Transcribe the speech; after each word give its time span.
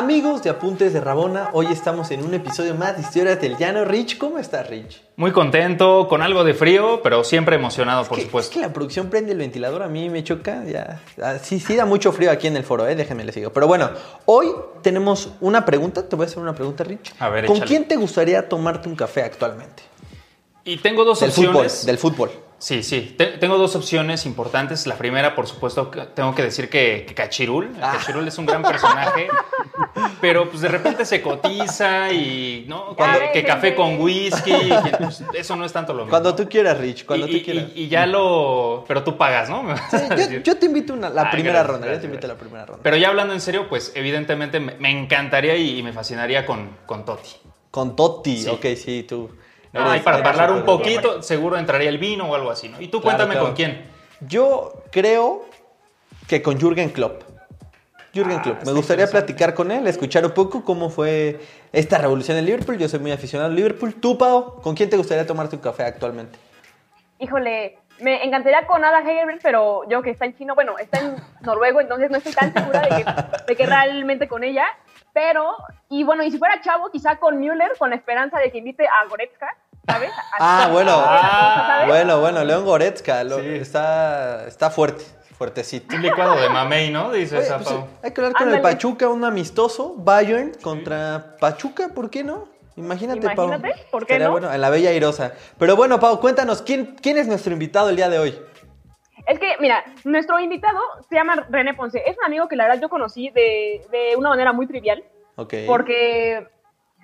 Amigos 0.00 0.42
de 0.42 0.50
Apuntes 0.50 0.92
de 0.92 1.00
Rabona, 1.00 1.48
hoy 1.54 1.68
estamos 1.70 2.10
en 2.10 2.22
un 2.22 2.34
episodio 2.34 2.74
más 2.74 2.96
de 2.96 3.00
Historias 3.02 3.40
del 3.40 3.56
Llano. 3.56 3.82
Rich, 3.86 4.18
¿cómo 4.18 4.38
estás, 4.38 4.68
Rich? 4.68 5.00
Muy 5.16 5.32
contento, 5.32 6.06
con 6.06 6.20
algo 6.20 6.44
de 6.44 6.52
frío, 6.52 7.00
pero 7.02 7.24
siempre 7.24 7.56
emocionado, 7.56 8.04
por 8.04 8.18
Que- 8.18 8.24
supuesto. 8.26 8.50
Es 8.50 8.54
que 8.56 8.60
la 8.60 8.74
producción 8.74 9.08
prende 9.08 9.32
el 9.32 9.38
ventilador, 9.38 9.82
a 9.82 9.88
mí 9.88 10.10
me 10.10 10.22
choca. 10.22 10.62
Ya. 10.66 11.00
Ah, 11.22 11.36
Sí, 11.42 11.60
sí, 11.60 11.76
da 11.76 11.86
mucho 11.86 12.12
frío 12.12 12.30
aquí 12.30 12.46
en 12.46 12.58
el 12.58 12.64
foro, 12.64 12.86
¿eh? 12.86 12.94
déjenme 12.94 13.24
les 13.24 13.36
digo. 13.36 13.50
Pero 13.54 13.66
bueno, 13.68 13.88
hoy 14.26 14.48
tenemos 14.82 15.30
una 15.40 15.64
pregunta. 15.64 16.06
Te 16.06 16.14
voy 16.14 16.24
a 16.24 16.26
hacer 16.26 16.40
una 16.40 16.54
pregunta, 16.54 16.84
Rich. 16.84 17.14
A 17.18 17.30
ver, 17.30 17.46
¿Con 17.46 17.56
échale. 17.56 17.66
quién 17.70 17.88
te 17.88 17.96
gustaría 17.96 18.46
tomarte 18.50 18.90
un 18.90 18.96
café 18.96 19.22
actualmente? 19.22 19.82
Y 20.62 20.76
tengo 20.76 21.06
dos 21.06 21.20
Del 21.20 21.32
fútbol, 21.32 21.48
opciones. 21.48 21.86
del 21.86 21.96
fútbol. 21.96 22.30
Sí, 22.58 22.82
sí. 22.82 23.14
Te- 23.18 23.36
tengo 23.38 23.58
dos 23.58 23.76
opciones 23.76 24.24
importantes. 24.24 24.86
La 24.86 24.96
primera, 24.96 25.34
por 25.34 25.46
supuesto, 25.46 25.90
tengo 26.14 26.34
que 26.34 26.42
decir 26.42 26.70
que, 26.70 27.04
que 27.06 27.14
Cachirul. 27.14 27.70
Ah. 27.82 27.92
Cachirul 27.98 28.26
es 28.26 28.38
un 28.38 28.46
gran 28.46 28.62
personaje, 28.62 29.28
pero 30.20 30.48
pues 30.48 30.60
de 30.62 30.68
repente 30.68 31.04
se 31.04 31.20
cotiza 31.22 32.10
y, 32.12 32.64
¿no? 32.68 32.94
Cuando- 32.96 33.18
que, 33.20 33.32
que 33.32 33.44
café 33.44 33.74
con 33.74 34.00
whisky, 34.00 34.52
que, 34.52 34.96
pues, 34.98 35.22
eso 35.34 35.56
no 35.56 35.64
es 35.64 35.72
tanto 35.72 35.92
lo 35.92 36.00
mismo. 36.00 36.10
Cuando 36.10 36.34
tú 36.34 36.48
quieras, 36.48 36.78
Rich, 36.78 37.04
cuando 37.06 37.26
y, 37.26 37.30
tú 37.30 37.36
y- 37.36 37.42
quieras. 37.42 37.64
y- 37.74 37.82
y 37.84 37.88
ya 37.88 38.06
lo... 38.06 38.84
Pero 38.88 39.02
tú 39.04 39.16
pagas, 39.16 39.48
¿no? 39.50 39.64
Sí, 39.90 40.40
yo, 40.42 40.56
te 40.58 40.66
invito 40.66 40.92
a 40.92 40.96
una- 40.96 41.10
la 41.10 41.22
Ay, 41.22 41.28
primera 41.32 41.58
gracias, 41.62 41.72
ronda. 41.80 41.92
yo 41.94 42.00
te 42.00 42.06
invito 42.06 42.26
a 42.26 42.28
la 42.28 42.36
primera 42.36 42.66
ronda. 42.66 42.80
Pero 42.82 42.96
ya 42.96 43.08
hablando 43.08 43.32
en 43.34 43.40
serio, 43.40 43.68
pues 43.68 43.92
evidentemente 43.94 44.60
me, 44.60 44.74
me 44.76 44.90
encantaría 44.90 45.56
y, 45.56 45.78
y 45.78 45.82
me 45.82 45.92
fascinaría 45.92 46.46
con, 46.46 46.70
con 46.86 47.04
Toti. 47.04 47.30
Con 47.70 47.94
Totti, 47.96 48.38
Sí. 48.42 48.48
ok, 48.48 48.64
sí, 48.76 49.02
tú. 49.02 49.30
No, 49.72 49.90
eres- 49.90 50.00
y 50.00 50.04
para 50.04 50.26
hablar 50.30 50.52
un 50.52 50.62
poquito, 50.64 51.22
seguro 51.22 51.58
entraría 51.58 51.90
el 51.90 51.98
vino 51.98 52.24
o 52.30 52.34
algo 52.34 52.50
así, 52.50 52.68
¿no? 52.68 52.80
Y 52.80 52.88
tú 52.88 53.00
Claro, 53.00 53.16
cuéntame 53.18 53.32
claro. 53.34 53.46
con 53.48 53.54
quién. 53.56 53.84
Yo 54.20 54.82
creo 54.90 55.44
que 56.26 56.40
con 56.40 56.58
Jürgen 56.58 56.88
Klopp. 56.90 57.22
Jürgen 58.16 58.38
Ah, 58.38 58.42
Klopp. 58.42 58.56
Me 58.56 58.62
está 58.62 58.72
gustaría 58.72 59.06
platicar 59.06 59.54
con 59.54 59.70
él, 59.70 59.86
escuchar 59.86 60.24
un 60.24 60.32
poco 60.32 60.64
cómo 60.64 60.90
fue 60.90 61.38
esta 61.72 61.98
revolución 61.98 62.36
en 62.38 62.46
Liverpool. 62.46 62.78
Yo 62.78 62.88
soy 62.88 62.98
muy 63.00 63.12
aficionado 63.12 63.50
al 63.50 63.56
Liverpool. 63.56 63.94
Tú, 63.94 64.16
Pau, 64.18 64.60
¿con 64.62 64.74
quién 64.74 64.88
te 64.90 64.96
gustaría 64.96 65.26
tomarte 65.26 65.56
un 65.56 65.62
café 65.62 65.84
actualmente? 65.84 66.38
Híjole, 67.18 67.78
me 68.00 68.24
encantaría 68.24 68.66
con 68.66 68.84
Ada 68.84 69.00
Hegerberg, 69.00 69.40
pero 69.42 69.88
yo 69.88 70.02
que 70.02 70.10
está 70.10 70.24
en 70.26 70.36
chino, 70.36 70.54
bueno, 70.54 70.76
está 70.78 70.98
en 71.00 71.16
noruego, 71.40 71.80
entonces 71.80 72.10
no 72.10 72.18
estoy 72.18 72.32
tan 72.32 72.52
segura 72.52 72.80
de 72.82 72.88
que, 72.88 73.04
de 73.48 73.56
que 73.56 73.66
realmente 73.66 74.28
con 74.28 74.44
ella. 74.44 74.66
Pero, 75.14 75.56
y 75.88 76.04
bueno, 76.04 76.22
y 76.22 76.30
si 76.30 76.36
fuera 76.38 76.60
chavo, 76.60 76.90
quizá 76.90 77.16
con 77.16 77.38
Müller, 77.38 77.72
con 77.78 77.88
la 77.88 77.96
esperanza 77.96 78.38
de 78.38 78.50
que 78.52 78.58
invite 78.58 78.86
a 78.86 79.08
Goretzka, 79.08 79.48
¿sabes? 79.88 80.10
A- 80.38 80.64
Ah, 80.64 80.68
bueno. 80.70 80.92
a- 80.92 81.64
¿sabes? 81.66 81.88
Bueno, 81.88 82.20
bueno, 82.20 82.44
León 82.44 82.66
Goretzka 82.66 83.24
lo- 83.24 83.38
Sí. 83.40 83.46
está, 83.54 84.46
está 84.46 84.68
fuerte, 84.68 85.04
fuertecito. 85.36 85.94
Un 85.94 86.02
licuado 86.02 86.40
de 86.40 86.48
mamey, 86.48 86.90
¿no? 86.90 87.12
Dice 87.12 87.36
Oye, 87.36 87.46
esa 87.46 87.56
pues, 87.56 87.68
Pau. 87.68 87.88
hay 88.02 88.12
que 88.12 88.20
hablar 88.20 88.32
con 88.34 88.54
el. 88.54 88.60
Pachuca, 88.62 89.08
un 89.08 89.24
amistoso, 89.24 89.94
Bayern 89.96 90.52
contra 90.62 91.36
Pachuca, 91.40 91.88
¿por 91.94 92.10
qué 92.10 92.24
no? 92.24 92.48
Imagínate, 92.76 93.30
Pau. 93.34 93.48
Imagínate, 93.48 93.86
¿por 93.90 94.06
qué 94.06 94.14
Estaría 94.14 94.26
no? 94.26 94.32
bueno, 94.32 94.52
en 94.52 94.60
la 94.60 94.70
Bella 94.70 94.90
Airosa. 94.90 95.32
Pero 95.58 95.76
bueno, 95.76 95.98
Pau, 96.00 96.20
cuéntanos, 96.20 96.62
¿quién, 96.62 96.96
¿quién 97.00 97.18
es 97.18 97.26
nuestro 97.26 97.52
invitado 97.52 97.88
el 97.88 97.96
día 97.96 98.08
de 98.08 98.18
hoy? 98.18 98.38
Es 99.26 99.38
que, 99.40 99.56
mira, 99.60 99.82
nuestro 100.04 100.38
invitado 100.38 100.78
se 101.08 101.16
llama 101.16 101.46
René 101.50 101.74
Ponce. 101.74 102.02
Es 102.06 102.16
un 102.18 102.24
amigo 102.24 102.48
que 102.48 102.56
la 102.56 102.64
verdad 102.68 102.80
yo 102.80 102.88
conocí 102.88 103.30
de, 103.30 103.84
de 103.90 104.16
una 104.16 104.28
manera 104.28 104.52
muy 104.52 104.66
trivial. 104.66 105.02
Ok. 105.36 105.54
Porque 105.66 106.46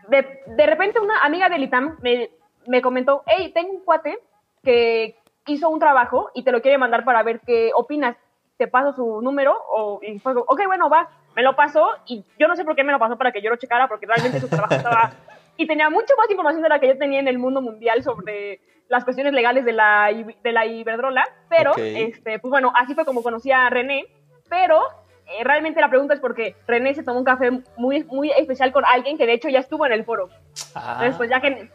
de, 0.09 0.41
de 0.47 0.67
repente 0.67 1.01
una 1.01 1.23
amiga 1.25 1.49
del 1.49 1.65
ITAM 1.65 1.99
me, 2.01 2.31
me 2.67 2.81
comentó, 2.81 3.23
hey, 3.27 3.51
tengo 3.55 3.73
un 3.73 3.85
cuate 3.85 4.19
que 4.63 5.17
hizo 5.47 5.69
un 5.69 5.81
trabajo 5.81 6.31
y 6.35 6.45
te 6.45 6.53
lo 6.53 6.63
quiere 6.63 6.79
mandar 6.79 7.05
para 7.05 7.23
ver 7.23 7.41
qué 7.41 7.73
opinas. 7.75 8.17
Te 8.63 8.69
paso 8.69 8.93
su 8.93 9.21
número 9.23 9.57
o, 9.71 9.99
y 10.03 10.21
fue, 10.21 10.35
ok, 10.37 10.61
bueno, 10.69 10.89
va. 10.89 11.09
Me 11.35 11.43
lo 11.43 11.57
pasó 11.57 11.89
y 12.07 12.25
yo 12.39 12.47
no 12.47 12.55
sé 12.55 12.65
por 12.65 12.77
qué 12.77 12.85
me 12.85 12.93
lo 12.93 13.01
pasó 13.01 13.19
para 13.19 13.33
que 13.33 13.43
yo 13.43 13.51
lo 13.51 13.57
checara 13.57 13.89
porque 13.89 14.07
realmente 14.07 14.39
su 14.39 14.49
trabajo 14.49 14.75
estaba... 14.75 15.11
Y 15.57 15.67
tenía 15.67 15.91
mucho 15.91 16.15
más 16.17 16.31
información 16.31 16.63
de 16.63 16.69
la 16.69 16.79
que 16.79 16.87
yo 16.87 16.97
tenía 16.97 17.19
en 17.19 17.27
el 17.27 17.39
mundo 17.39 17.61
mundial 17.61 18.05
sobre 18.05 18.61
las 18.89 19.03
cuestiones 19.05 19.33
legales 19.33 19.65
de 19.65 19.73
la, 19.73 20.11
de 20.43 20.53
la 20.53 20.65
Iberdrola. 20.65 21.25
Pero, 21.49 21.73
Ok. 21.73 21.79
este, 21.79 22.39
pues 22.39 22.51
bueno, 22.51 22.73
así 22.77 22.95
fue 22.95 23.05
como 23.05 23.23
conocí 23.25 23.51
a 23.51 23.69
René. 23.69 24.07
Pero 24.49 24.81
eh, 25.27 25.43
realmente 25.43 25.81
la 25.81 25.91
pregunta 25.91 26.15
es 26.15 26.21
porque 26.21 26.55
René 26.69 26.95
se 26.95 27.03
tomó 27.03 27.19
un 27.19 27.25
café 27.25 27.51
muy, 27.77 28.05
muy 28.05 28.31
especial 28.31 28.73
con 28.73 28.85
alguien 28.85 29.19
que 29.19 29.27
de 29.27 29.33
hecho 29.35 29.49
ya 29.49 29.59
estuvo 29.59 29.85
en 29.85 29.93
el 29.93 30.05
foro. 30.05 30.29
Ah, 30.75 30.93
Entonces, 30.95 31.17
pues 31.17 31.31
ya 31.31 31.41
que, 31.41 31.69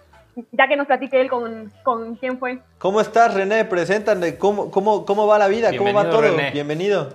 ya 0.51 0.67
que 0.67 0.75
nos 0.75 0.87
platique 0.87 1.19
él 1.19 1.29
con, 1.29 1.71
con 1.83 2.15
quién 2.15 2.37
fue. 2.39 2.59
¿Cómo 2.77 3.01
estás, 3.01 3.33
René? 3.33 3.65
Preséntame, 3.65 4.37
¿cómo, 4.37 4.71
cómo, 4.71 5.05
cómo 5.05 5.27
va 5.27 5.37
la 5.39 5.47
vida? 5.47 5.75
¿Cómo 5.77 5.93
va 5.93 6.09
todo? 6.09 6.21
René. 6.21 6.51
Bienvenido. 6.51 7.09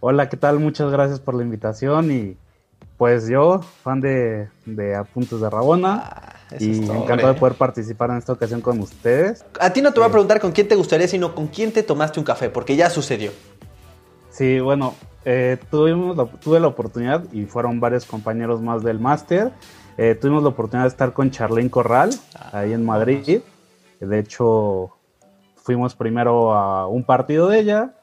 Hola, 0.00 0.28
¿qué 0.28 0.36
tal? 0.36 0.58
Muchas 0.60 0.90
gracias 0.90 1.20
por 1.20 1.34
la 1.34 1.42
invitación 1.42 2.10
y 2.10 2.36
pues 2.96 3.28
yo, 3.28 3.60
fan 3.60 4.00
de, 4.00 4.48
de 4.66 4.94
Apuntes 4.96 5.40
de 5.40 5.48
Rabona 5.50 6.02
Ah, 6.04 6.32
eso 6.50 6.64
y 6.64 6.86
todo, 6.86 6.96
encantado 7.02 7.34
de 7.34 7.38
poder 7.38 7.54
participar 7.56 8.10
en 8.10 8.16
esta 8.16 8.32
ocasión 8.32 8.60
con 8.60 8.78
ustedes. 8.80 9.44
A 9.60 9.72
ti 9.72 9.82
no 9.82 9.92
te 9.92 10.00
voy 10.00 10.08
a 10.08 10.12
preguntar 10.12 10.40
con 10.40 10.52
quién 10.52 10.66
te 10.68 10.74
gustaría, 10.74 11.06
sino 11.08 11.34
con 11.34 11.46
quién 11.48 11.72
te 11.72 11.82
tomaste 11.82 12.18
un 12.18 12.24
café, 12.24 12.48
porque 12.48 12.74
ya 12.76 12.90
sucedió. 12.90 13.30
Sí, 14.30 14.60
bueno, 14.60 14.94
eh, 15.24 15.58
tuvimos 15.70 16.16
la- 16.16 16.26
tuve 16.26 16.60
la 16.60 16.68
oportunidad 16.68 17.24
y 17.32 17.44
fueron 17.44 17.80
varios 17.80 18.04
compañeros 18.06 18.60
más 18.62 18.82
del 18.82 18.98
máster. 18.98 19.50
Eh, 19.98 20.14
tuvimos 20.14 20.42
la 20.42 20.48
oportunidad 20.48 20.84
de 20.84 20.88
estar 20.88 21.12
con 21.12 21.30
Charlene 21.30 21.68
Corral 21.70 22.10
ahí 22.52 22.72
en 22.72 22.86
Madrid. 22.86 23.40
De 24.00 24.18
hecho, 24.18 24.90
fuimos 25.56 25.94
primero 25.94 26.54
a 26.54 26.86
un 26.86 27.04
partido 27.04 27.48
de 27.48 27.58
ella 27.58 27.94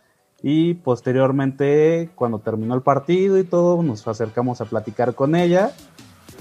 y 0.44 0.76
posteriormente, 0.76 2.10
cuando 2.14 2.40
terminó 2.40 2.76
el 2.76 2.82
partido 2.82 3.40
y 3.40 3.44
todo, 3.44 3.82
nos 3.82 4.08
acercamos 4.08 4.62
a 4.62 4.66
platicar 4.66 5.16
con 5.16 5.36
ella. 5.36 5.72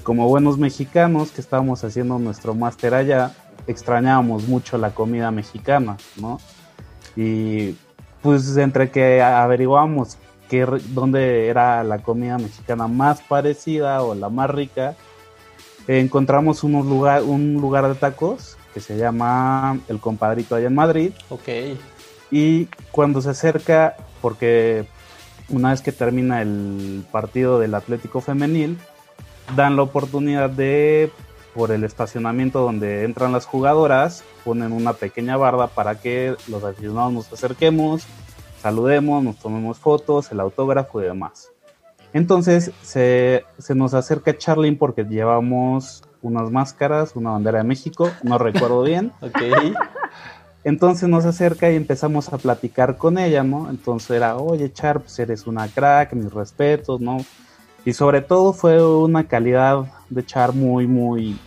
Como 0.03 0.27
buenos 0.27 0.59
mexicanos 0.59 1.31
que 1.31 1.41
estábamos 1.41 1.83
haciendo 1.83 2.19
nuestro 2.19 2.53
máster 2.53 2.93
allá, 2.93 3.31
extrañábamos 3.65 4.47
mucho 4.47 4.77
la 4.77 4.91
comida 4.91 5.31
mexicana, 5.31 5.97
¿no? 6.21 6.37
Y 7.15 7.75
pues 8.21 8.55
entre 8.57 8.91
que 8.91 9.23
averiguamos 9.23 10.17
qué, 10.49 10.65
re- 10.65 10.81
dónde 10.89 11.47
era 11.47 11.83
la 11.83 11.99
comida 11.99 12.37
mexicana 12.37 12.87
más 12.87 13.21
parecida 13.21 14.03
o 14.03 14.13
la 14.13 14.29
más 14.29 14.49
rica, 14.51 14.95
encontramos 15.87 16.63
unos 16.63 16.85
lugar, 16.85 17.23
un 17.23 17.53
lugar 17.53 17.87
de 17.87 17.95
tacos 17.95 18.57
que 18.73 18.79
se 18.79 18.97
llama 18.97 19.79
El 19.87 19.99
Compadrito 19.99 20.55
allá 20.55 20.67
en 20.67 20.75
Madrid. 20.75 21.11
Ok. 21.29 21.47
Y 22.31 22.65
cuando 22.91 23.21
se 23.21 23.29
acerca, 23.29 23.95
porque 24.21 24.85
una 25.49 25.71
vez 25.71 25.81
que 25.81 25.91
termina 25.91 26.41
el 26.41 27.05
partido 27.11 27.59
del 27.59 27.75
Atlético 27.75 28.19
Femenil, 28.19 28.77
dan 29.55 29.75
la 29.75 29.83
oportunidad 29.83 30.49
de, 30.49 31.11
por 31.53 31.71
el 31.71 31.83
estacionamiento 31.83 32.61
donde 32.61 33.03
entran 33.03 33.31
las 33.31 33.45
jugadoras, 33.45 34.23
ponen 34.43 34.71
una 34.71 34.93
pequeña 34.93 35.37
barda 35.37 35.67
para 35.67 36.01
que 36.01 36.35
los 36.47 36.63
aficionados 36.63 37.13
nos 37.13 37.31
acerquemos, 37.31 38.03
saludemos, 38.61 39.23
nos 39.23 39.37
tomemos 39.37 39.77
fotos, 39.77 40.31
el 40.31 40.39
autógrafo 40.39 41.01
y 41.01 41.05
demás. 41.05 41.51
Entonces 42.15 42.71
se, 42.81 43.43
se 43.57 43.75
nos 43.75 43.93
acerca 43.93 44.37
Charlene 44.37 44.77
porque 44.77 45.03
llevamos 45.03 46.01
unas 46.21 46.49
máscaras, 46.49 47.13
una 47.17 47.31
bandera 47.31 47.57
de 47.57 47.65
México, 47.65 48.09
no 48.23 48.37
recuerdo 48.37 48.83
bien. 48.83 49.11
Ok. 49.19 49.37
Entonces 50.63 51.09
nos 51.09 51.25
acerca 51.25 51.69
y 51.69 51.75
empezamos 51.75 52.31
a 52.31 52.37
platicar 52.37 52.95
con 52.95 53.17
ella, 53.17 53.43
¿no? 53.43 53.69
Entonces 53.69 54.11
era, 54.11 54.37
oye, 54.37 54.71
Char, 54.71 55.01
pues 55.01 55.19
eres 55.19 55.45
una 55.45 55.67
crack, 55.67 56.13
mis 56.13 56.31
respetos, 56.31 57.01
¿no? 57.01 57.17
Y 57.83 57.91
sobre 57.91 58.21
todo 58.21 58.53
fue 58.53 58.81
una 58.81 59.27
calidad 59.27 59.83
de 60.09 60.25
Char 60.25 60.53
muy, 60.53 60.87
muy, 60.87 61.37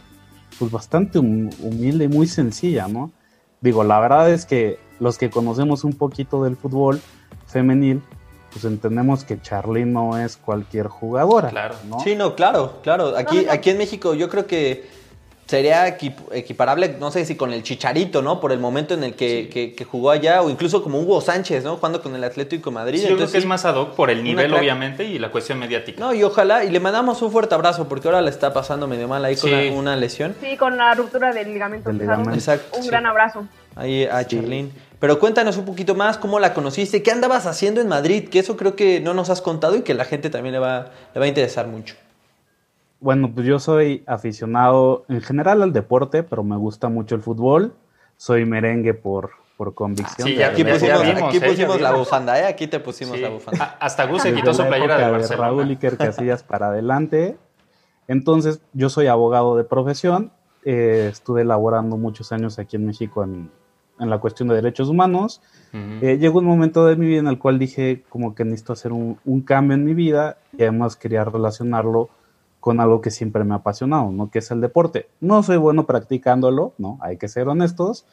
pues 0.59 0.71
bastante 0.71 1.19
hum- 1.19 1.49
humilde 1.63 2.05
y 2.05 2.09
muy 2.09 2.27
sencilla, 2.27 2.89
¿no? 2.89 3.11
Digo, 3.63 3.85
la 3.85 3.99
verdad 4.01 4.31
es 4.31 4.45
que 4.45 4.79
los 5.01 5.17
que 5.17 5.31
conocemos 5.31 5.83
un 5.83 5.95
poquito 5.95 6.45
del 6.45 6.57
fútbol 6.57 7.01
femenil, 7.47 8.03
pues 8.61 8.73
entendemos 8.73 9.25
que 9.25 9.41
Charly 9.41 9.85
no 9.85 10.19
es 10.19 10.37
cualquier 10.37 10.89
jugadora, 10.89 11.51
Claro. 11.51 11.77
¿no? 11.89 12.01
Sí, 12.01 12.17
no, 12.17 12.35
claro, 12.35 12.81
claro. 12.83 13.17
Aquí, 13.17 13.37
No, 13.37 13.43
no. 13.43 13.53
aquí 13.53 13.71
en 13.71 13.79
México 13.79 14.15
yo 14.15 14.29
creo 14.29 14.47
que 14.47 14.99
sería 15.47 15.87
equip- 15.97 16.29
equiparable, 16.33 16.97
no 17.01 17.11
sé 17.11 17.25
si 17.25 17.35
con 17.35 17.53
el 17.55 17.63
Chicharito, 17.63 18.21
¿no? 18.21 18.39
Por 18.41 18.53
el 18.53 18.59
momento 18.59 18.93
en 18.95 19.03
el 19.05 19.15
que, 19.15 19.49
que- 19.51 19.75
que 19.75 19.85
jugó 19.85 20.11
allá, 20.11 20.43
o 20.43 20.51
incluso 20.51 20.83
como 20.83 20.99
Hugo 21.01 21.21
Sánchez, 21.23 21.65
¿no? 21.65 21.77
Jugando 21.77 22.03
con 22.03 22.15
el 22.15 22.23
Atlético 22.23 22.69
de 22.69 22.75
Madrid. 22.75 22.99
Sí, 23.01 23.09
yo 23.09 23.17
creo 23.17 23.31
que 23.31 23.39
es 23.39 23.47
más 23.47 23.65
ad 23.65 23.77
hoc 23.77 23.95
por 23.95 24.11
el 24.11 24.23
nivel, 24.23 24.49
crack. 24.49 24.61
obviamente, 24.61 25.05
y 25.05 25.19
la 25.19 25.31
cuestión 25.31 25.59
mediática. 25.59 26.01
No, 26.01 26.13
y 26.13 26.23
ojalá, 26.23 26.65
y 26.65 26.71
le 26.71 26.81
mandamos 26.81 27.23
un 27.23 27.31
fuerte 27.33 27.55
abrazo, 27.55 27.89
porque 27.89 28.09
ahora 28.09 28.21
le 28.21 28.29
está 28.31 28.53
pasando 28.53 28.87
medio 28.87 29.09
mal 29.09 29.25
ahí 29.25 29.37
con 29.37 29.51
una, 29.53 29.73
una 29.73 29.97
lesión. 29.97 30.35
Sí, 30.43 30.57
con 30.59 30.77
la 30.77 30.93
ruptura 30.95 31.33
del 31.33 31.51
ligamento. 31.53 31.89
Del 31.89 31.99
ligamento. 31.99 32.35
Exacto, 32.35 32.77
Un 32.77 32.83
sí. 32.83 32.89
gran 32.91 33.07
abrazo. 33.07 33.47
Ahí 33.75 34.05
a 34.05 34.19
Sí. 34.25 34.37
Charlene. 34.37 34.71
Pero 35.01 35.19
cuéntanos 35.21 35.57
un 35.57 35.65
poquito 35.65 35.95
más 35.95 36.19
cómo 36.19 36.41
la 36.41 36.55
conociste, 36.55 37.03
qué 37.05 37.13
andabas 37.13 37.47
haciendo 37.47 37.81
en 37.81 37.89
Madrid, 37.89 38.29
que 38.29 38.41
eso 38.41 38.57
creo 38.57 38.75
que 38.75 39.01
no 39.01 39.15
nos 39.15 39.31
has 39.31 39.41
contado 39.41 39.77
y 39.77 39.83
que 39.83 39.95
la 39.95 40.05
gente 40.05 40.29
también 40.29 40.53
le 40.55 40.59
va, 40.59 40.91
le 41.15 41.21
va 41.21 41.25
a 41.25 41.29
interesar 41.29 41.69
mucho. 41.69 41.95
Bueno, 43.01 43.31
pues 43.33 43.47
yo 43.47 43.61
soy 43.61 44.03
aficionado 44.07 45.05
en 45.09 45.21
general 45.21 45.63
al 45.63 45.73
deporte, 45.73 46.25
pero 46.25 46.43
me 46.43 46.57
gusta 46.57 46.89
mucho 46.89 47.15
el 47.15 47.21
fútbol. 47.23 47.75
Soy 48.17 48.45
merengue 48.45 48.93
por, 48.93 49.31
por 49.57 49.73
convicción. 49.75 50.27
Sí, 50.27 50.35
de 50.35 50.41
ya- 50.41 50.49
Aquí 50.49 50.65
verdad. 50.65 50.81
ya 50.81 50.95
pusimos, 50.97 51.15
vimos, 51.15 51.29
aquí 51.29 51.37
eh, 51.45 51.49
pusimos 51.49 51.81
la 51.81 51.93
bufanda, 51.93 52.41
¿eh? 52.41 52.47
Aquí 52.47 52.67
te 52.67 52.81
pusimos 52.81 53.15
Sí. 53.17 53.23
la 53.23 53.29
bufanda. 53.29 53.77
A- 53.79 53.87
Hasta 53.87 54.05
Gus 54.07 54.23
se 54.23 54.35
quitó 54.35 54.53
su 54.53 54.63
la 54.63 54.69
playera 54.69 54.97
de 54.99 55.11
Barcelona. 55.13 55.47
Raúl 55.49 55.69
Iker 55.69 55.97
Casillas 55.97 56.43
para 56.43 56.69
adelante. 56.71 57.37
Entonces, 58.09 58.61
yo 58.73 58.89
soy 58.91 59.07
abogado 59.07 59.57
de 59.57 59.63
profesión. 59.65 60.33
eh, 60.65 61.09
estuve 61.11 61.45
laborando 61.45 61.97
muchos 61.97 62.33
años 62.33 62.59
aquí 62.59 62.75
en 62.77 62.85
México 62.85 63.23
en, 63.23 63.49
en 64.01 64.11
la 64.11 64.19
cuestión 64.19 64.49
de 64.49 64.55
derechos 64.57 64.89
humanos. 64.89 65.41
Eh, 65.73 66.17
llegó 66.19 66.39
un 66.39 66.47
momento 66.47 66.87
de 66.87 66.97
mi 66.97 67.07
vida 67.07 67.21
en 67.21 67.27
el 67.27 67.39
cual 67.39 67.59
dije 67.59 68.05
como 68.09 68.35
que 68.35 68.45
necesito 68.45 68.73
hacer 68.73 68.93
un, 68.93 69.19
un 69.25 69.43
cambio 69.43 69.75
en 69.75 69.85
mi 69.85 69.95
vida 69.95 70.39
y 70.57 70.63
además 70.63 70.97
quería 70.97 71.25
relacionarlo 71.25 72.09
con 72.61 72.81
algo 72.81 73.01
que 73.01 73.11
siempre 73.11 73.45
me 73.45 73.55
ha 73.55 73.59
apasionado, 73.59 74.11
¿no? 74.11 74.31
Que 74.31 74.41
es 74.41 74.51
el 74.51 74.61
deporte. 74.61 75.09
No 75.21 75.43
soy 75.43 75.57
bueno 75.57 75.87
practicándolo, 75.87 76.75
¿no? 76.79 76.99
Hay 77.01 77.17
que 77.17 77.29
ser 77.29 77.49
honestos, 77.49 78.07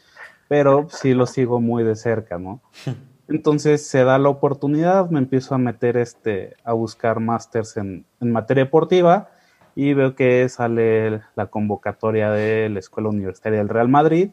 pero 0.47 0.87
sí 0.89 1.13
lo 1.13 1.25
sigo 1.25 1.59
muy 1.61 1.83
de 1.83 1.95
cerca, 1.95 2.37
¿no? 2.37 2.61
Entonces 3.27 3.87
se 3.87 4.03
da 4.03 4.19
la 4.19 4.29
oportunidad, 4.29 5.09
me 5.09 5.19
empiezo 5.19 5.55
a 5.55 5.57
meter 5.57 5.97
este, 5.97 6.55
a 6.63 6.73
buscar 6.73 7.19
másters 7.19 7.75
en, 7.77 8.05
en 8.21 8.31
materia 8.31 8.65
deportiva 8.65 9.29
y 9.75 9.93
veo 9.93 10.15
que 10.15 10.47
sale 10.47 11.21
la 11.35 11.47
convocatoria 11.47 12.29
de 12.29 12.69
la 12.69 12.79
Escuela 12.79 13.09
Universitaria 13.09 13.59
del 13.59 13.69
Real 13.69 13.89
Madrid 13.89 14.29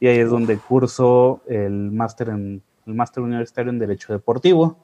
y 0.00 0.08
ahí 0.08 0.18
es 0.18 0.30
donde 0.30 0.56
curso 0.58 1.42
el 1.46 1.92
máster 1.92 2.30
en 2.30 2.62
el 2.86 2.94
máster 2.94 3.22
universitario 3.22 3.70
en 3.70 3.78
Derecho 3.78 4.12
Deportivo, 4.12 4.78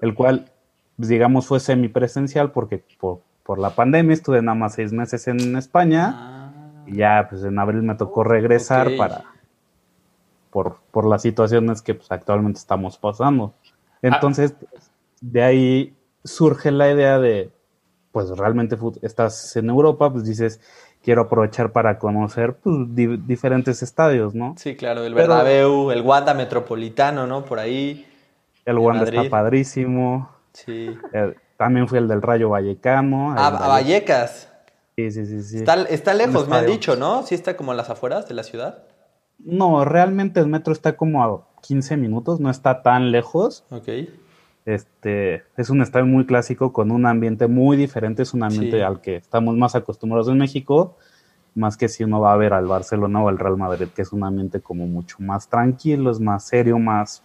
el 0.00 0.14
cual, 0.14 0.50
pues, 0.96 1.08
digamos, 1.08 1.46
fue 1.46 1.60
semipresencial 1.60 2.50
porque 2.50 2.82
por, 2.98 3.20
por 3.44 3.58
la 3.58 3.70
pandemia 3.70 4.14
estuve 4.14 4.42
nada 4.42 4.56
más 4.56 4.74
seis 4.74 4.92
meses 4.92 5.28
en 5.28 5.56
España 5.56 6.14
Ah, 6.16 6.52
y 6.86 6.96
ya 6.96 7.26
pues 7.28 7.42
en 7.44 7.58
abril 7.58 7.82
me 7.82 7.94
tocó 7.94 8.24
regresar 8.24 8.96
para 8.96 9.24
por, 10.50 10.78
por 10.90 11.06
las 11.06 11.22
situaciones 11.22 11.82
que 11.82 11.94
pues, 11.94 12.10
actualmente 12.10 12.58
estamos 12.58 12.96
pasando. 12.96 13.52
Entonces, 14.00 14.52
pues, 14.52 14.90
de 15.20 15.42
ahí 15.42 15.96
surge 16.24 16.70
la 16.70 16.90
idea 16.90 17.18
de, 17.18 17.50
pues 18.12 18.30
realmente 18.30 18.78
estás 19.02 19.54
en 19.56 19.68
Europa, 19.68 20.10
pues 20.10 20.24
dices, 20.24 20.60
quiero 21.06 21.22
aprovechar 21.22 21.70
para 21.70 21.98
conocer 22.00 22.56
pues, 22.56 22.74
di- 22.94 23.16
diferentes 23.16 23.80
estadios, 23.80 24.34
¿no? 24.34 24.54
Sí, 24.58 24.74
claro, 24.74 25.04
el 25.04 25.14
Pero- 25.14 25.28
Bernabéu, 25.28 25.90
el 25.92 26.02
Wanda 26.02 26.34
Metropolitano, 26.34 27.26
¿no? 27.28 27.44
Por 27.44 27.60
ahí. 27.60 28.04
El 28.64 28.76
Wanda 28.78 29.04
Madrid. 29.04 29.18
está 29.20 29.30
padrísimo. 29.30 30.28
Sí. 30.52 30.90
eh, 31.12 31.34
también 31.56 31.86
fui 31.86 31.98
el 31.98 32.08
del 32.08 32.20
Rayo 32.22 32.48
Vallecano. 32.50 33.34
Ah, 33.38 33.46
a 33.46 33.50
Valle- 33.52 33.68
Vallecas. 33.68 34.48
Sí, 34.96 35.10
sí, 35.12 35.24
sí, 35.26 35.42
sí. 35.42 35.56
Está, 35.58 35.74
está 35.84 36.12
lejos, 36.12 36.48
me 36.48 36.56
han 36.56 36.66
dicho, 36.66 36.96
¿no? 36.96 37.22
Sí 37.22 37.34
está 37.36 37.56
como 37.56 37.70
a 37.72 37.74
las 37.76 37.88
afueras 37.88 38.26
de 38.28 38.34
la 38.34 38.42
ciudad. 38.42 38.78
No, 39.38 39.84
realmente 39.84 40.40
el 40.40 40.46
metro 40.48 40.72
está 40.72 40.96
como 40.96 41.22
a 41.22 41.46
15 41.62 41.96
minutos, 41.96 42.40
no 42.40 42.50
está 42.50 42.82
tan 42.82 43.12
lejos. 43.12 43.64
Ok. 43.70 43.88
Este, 44.66 45.44
es 45.56 45.70
un 45.70 45.80
estadio 45.80 46.06
muy 46.06 46.26
clásico 46.26 46.72
con 46.72 46.90
un 46.90 47.06
ambiente 47.06 47.46
muy 47.46 47.76
diferente, 47.76 48.22
es 48.22 48.34
un 48.34 48.42
ambiente 48.42 48.76
Sí. 48.78 48.82
al 48.82 49.00
que 49.00 49.16
estamos 49.16 49.56
más 49.56 49.74
acostumbrados 49.76 50.28
en 50.28 50.38
México, 50.38 50.96
más 51.54 51.76
que 51.76 51.88
si 51.88 52.02
uno 52.04 52.20
va 52.20 52.32
a 52.32 52.36
ver 52.36 52.52
al 52.52 52.66
Barcelona 52.66 53.22
o 53.22 53.28
al 53.28 53.38
Real 53.38 53.56
Madrid, 53.56 53.86
que 53.94 54.02
es 54.02 54.12
un 54.12 54.24
ambiente 54.24 54.60
como 54.60 54.86
mucho 54.86 55.16
más 55.20 55.48
tranquilo, 55.48 56.10
es 56.10 56.20
más 56.20 56.44
serio, 56.44 56.78
más 56.78 57.22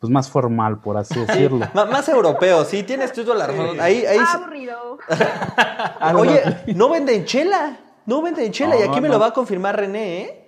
pues 0.00 0.10
más 0.10 0.28
formal, 0.28 0.78
por 0.80 0.96
así 0.96 1.16
decirlo. 1.20 1.60
Más 1.74 2.08
europeo, 2.08 2.64
sí, 2.64 2.82
tienes 2.82 3.12
tú 3.12 3.22
toda 3.22 3.36
la 3.38 3.46
razón. 3.46 3.80
Ahí, 3.80 4.04
ahí. 4.04 4.18
Aburrido. 4.34 4.98
Oye, 6.16 6.42
no 6.74 6.88
venden 6.90 7.24
chela. 7.24 7.76
No 8.06 8.20
venden 8.20 8.50
chela. 8.50 8.76
y 8.76 8.80
No, 8.84 8.90
aquí 8.90 9.00
me 9.00 9.06
no. 9.06 9.14
lo 9.14 9.20
va 9.20 9.28
a 9.28 9.32
confirmar 9.32 9.76
René, 9.76 10.20
¿eh? 10.22 10.41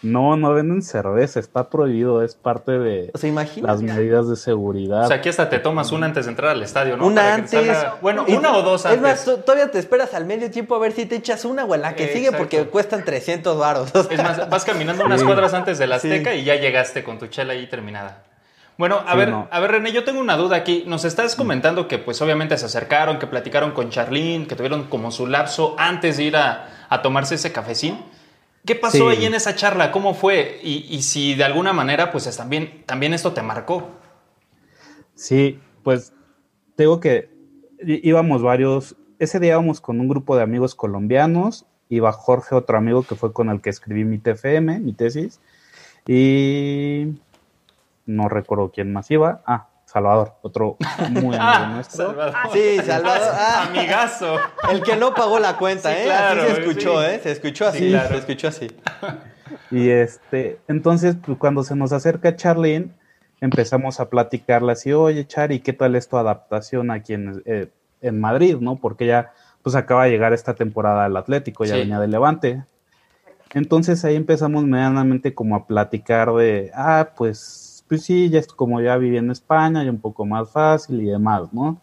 No, 0.00 0.36
no 0.36 0.54
venden 0.54 0.82
cerveza, 0.82 1.40
está 1.40 1.70
prohibido, 1.70 2.22
es 2.22 2.36
parte 2.36 2.70
de 2.78 3.10
O 3.14 3.18
sea, 3.18 3.28
imagínate. 3.28 3.72
las 3.72 3.82
medidas 3.82 4.28
de 4.28 4.36
seguridad. 4.36 5.04
O 5.04 5.08
sea, 5.08 5.16
aquí 5.16 5.28
hasta 5.28 5.48
te 5.50 5.58
tomas 5.58 5.90
una 5.90 6.06
antes 6.06 6.26
de 6.26 6.30
entrar 6.30 6.52
al 6.52 6.62
estadio, 6.62 6.96
¿no? 6.96 7.04
Una 7.06 7.22
Para 7.22 7.36
que 7.36 7.42
te 7.48 7.56
antes. 7.58 7.76
salga- 7.76 7.94
bueno, 8.00 8.24
Y- 8.28 8.34
una 8.34 8.56
o 8.56 8.62
dos 8.62 8.84
Es 8.86 9.00
más, 9.00 9.10
antes. 9.10 9.24
to- 9.24 9.36
todavía 9.38 9.72
te 9.72 9.78
esperas 9.80 10.14
al 10.14 10.24
medio 10.24 10.50
tiempo 10.52 10.76
a 10.76 10.78
ver 10.78 10.92
si 10.92 11.04
te 11.06 11.16
echas 11.16 11.44
una 11.44 11.64
o 11.64 11.74
en 11.74 11.82
la 11.82 11.96
que 11.96 12.06
sigue 12.12 12.26
Exacto. 12.26 12.38
porque 12.38 12.64
cuestan 12.68 13.04
300 13.04 13.58
varos. 13.58 13.92
O 13.92 14.04
sea, 14.04 14.12
Es 14.16 14.22
más, 14.22 14.48
vas 14.48 14.64
caminando 14.64 15.04
unas 15.04 15.18
Sí. 15.20 15.26
cuadras 15.26 15.52
antes 15.52 15.78
de 15.78 15.88
la 15.88 15.98
Sí. 15.98 16.08
Azteca 16.12 16.32
y 16.34 16.44
ya 16.44 16.54
llegaste 16.54 17.02
con 17.02 17.18
tu 17.18 17.26
chela 17.26 17.54
ahí 17.54 17.66
terminada. 17.66 18.22
Bueno, 18.76 19.02
a 19.04 19.10
Sí, 19.12 19.18
ver, 19.18 19.30
no. 19.30 19.48
a 19.50 19.58
ver, 19.58 19.72
René, 19.72 19.90
yo 19.90 20.04
tengo 20.04 20.20
una 20.20 20.36
duda 20.36 20.54
aquí. 20.56 20.84
Nos 20.86 21.04
estás 21.04 21.34
comentando 21.34 21.88
que 21.88 21.98
pues 21.98 22.22
obviamente 22.22 22.56
se 22.56 22.66
acercaron, 22.66 23.18
que 23.18 23.26
platicaron 23.26 23.72
con 23.72 23.90
Charlene, 23.90 24.46
que 24.46 24.54
tuvieron 24.54 24.84
como 24.84 25.10
su 25.10 25.26
lapso 25.26 25.74
antes 25.76 26.18
de 26.18 26.22
ir 26.22 26.36
a, 26.36 26.68
a 26.88 27.02
tomarse 27.02 27.34
ese 27.34 27.50
cafecín. 27.50 27.98
¿Qué 28.64 28.74
pasó 28.74 29.10
Sí. 29.10 29.16
ahí 29.16 29.24
en 29.26 29.34
esa 29.34 29.54
charla? 29.54 29.92
¿Cómo 29.92 30.14
fue? 30.14 30.60
Y, 30.62 30.86
y 30.88 31.02
si 31.02 31.34
de 31.34 31.44
alguna 31.44 31.72
manera 31.72 32.10
pues 32.10 32.26
es 32.26 32.36
también, 32.36 32.82
también 32.86 33.14
esto 33.14 33.32
te 33.32 33.42
marcó. 33.42 33.88
Sí, 35.14 35.58
pues 35.82 36.12
tengo 36.76 37.00
que 37.00 37.30
íbamos 37.82 38.42
varios, 38.42 38.96
ese 39.18 39.40
día 39.40 39.52
íbamos 39.52 39.80
con 39.80 40.00
un 40.00 40.08
grupo 40.08 40.36
de 40.36 40.42
amigos 40.42 40.74
colombianos, 40.74 41.64
iba 41.88 42.12
Jorge, 42.12 42.54
otro 42.54 42.76
amigo 42.76 43.02
que 43.04 43.14
fue 43.14 43.32
con 43.32 43.48
el 43.48 43.60
que 43.60 43.70
escribí 43.70 44.04
mi 44.04 44.18
TFM, 44.18 44.80
mi 44.80 44.92
tesis, 44.92 45.40
y 46.06 47.14
no 48.06 48.28
recuerdo 48.28 48.70
quién 48.72 48.92
más 48.92 49.10
iba, 49.10 49.42
ah, 49.46 49.68
Salvador, 49.90 50.34
otro 50.42 50.76
muy 51.10 51.34
amigo 51.34 51.38
Ah, 51.40 51.70
nuestro. 51.74 52.08
Salvador. 52.08 52.34
Sí, 52.52 52.78
Salvador. 52.84 53.28
Ah. 53.34 53.66
Amigazo. 53.68 54.36
El 54.70 54.82
que 54.82 54.96
no 54.96 55.14
pagó 55.14 55.38
la 55.38 55.56
cuenta, 55.56 55.90
Sí, 55.90 56.00
¿eh? 56.00 56.04
claro, 56.04 56.42
así 56.42 56.52
se 56.54 56.60
escuchó, 56.60 57.00
sí. 57.00 57.06
¿eh? 57.08 57.20
Se 57.22 57.30
escuchó 57.32 57.66
así. 57.68 57.78
Sí, 57.78 57.88
claro. 57.90 58.08
Se 58.10 58.16
escuchó 58.18 58.48
así. 58.48 58.66
Y 59.70 59.88
este, 59.88 60.58
entonces, 60.68 61.16
pues, 61.24 61.38
cuando 61.38 61.62
se 61.62 61.74
nos 61.74 61.92
acerca 61.92 62.36
Charlene, 62.36 62.90
empezamos 63.40 63.98
a 63.98 64.10
platicarle 64.10 64.72
así, 64.72 64.92
oye, 64.92 65.26
Chari, 65.26 65.60
¿qué 65.60 65.72
tal 65.72 65.96
es 65.96 66.06
tu 66.08 66.18
adaptación 66.18 66.90
aquí 66.90 67.14
en, 67.14 67.42
eh, 67.46 67.68
en 68.02 68.20
Madrid, 68.20 68.56
no? 68.60 68.76
Porque 68.76 69.06
ya, 69.06 69.32
pues 69.62 69.74
acaba 69.74 70.04
de 70.04 70.10
llegar 70.10 70.34
esta 70.34 70.54
temporada 70.54 71.06
al 71.06 71.16
Atlético, 71.16 71.64
ya 71.64 71.74
Sí. 71.74 71.80
venía 71.80 71.98
de 71.98 72.08
Levante. 72.08 72.64
Entonces 73.54 74.04
ahí 74.04 74.16
empezamos 74.16 74.64
medianamente 74.64 75.34
como 75.34 75.56
a 75.56 75.66
platicar 75.66 76.32
de, 76.34 76.70
ah, 76.74 77.08
pues, 77.16 77.67
pues 77.88 78.02
sí, 78.04 78.28
ya 78.30 78.38
es 78.40 78.48
como 78.48 78.80
ya 78.80 78.96
viví 78.96 79.16
en 79.16 79.30
España, 79.30 79.82
ya 79.84 79.90
un 79.90 80.00
poco 80.00 80.24
más 80.26 80.50
fácil 80.50 81.00
y 81.00 81.06
demás, 81.06 81.52
¿no? 81.52 81.80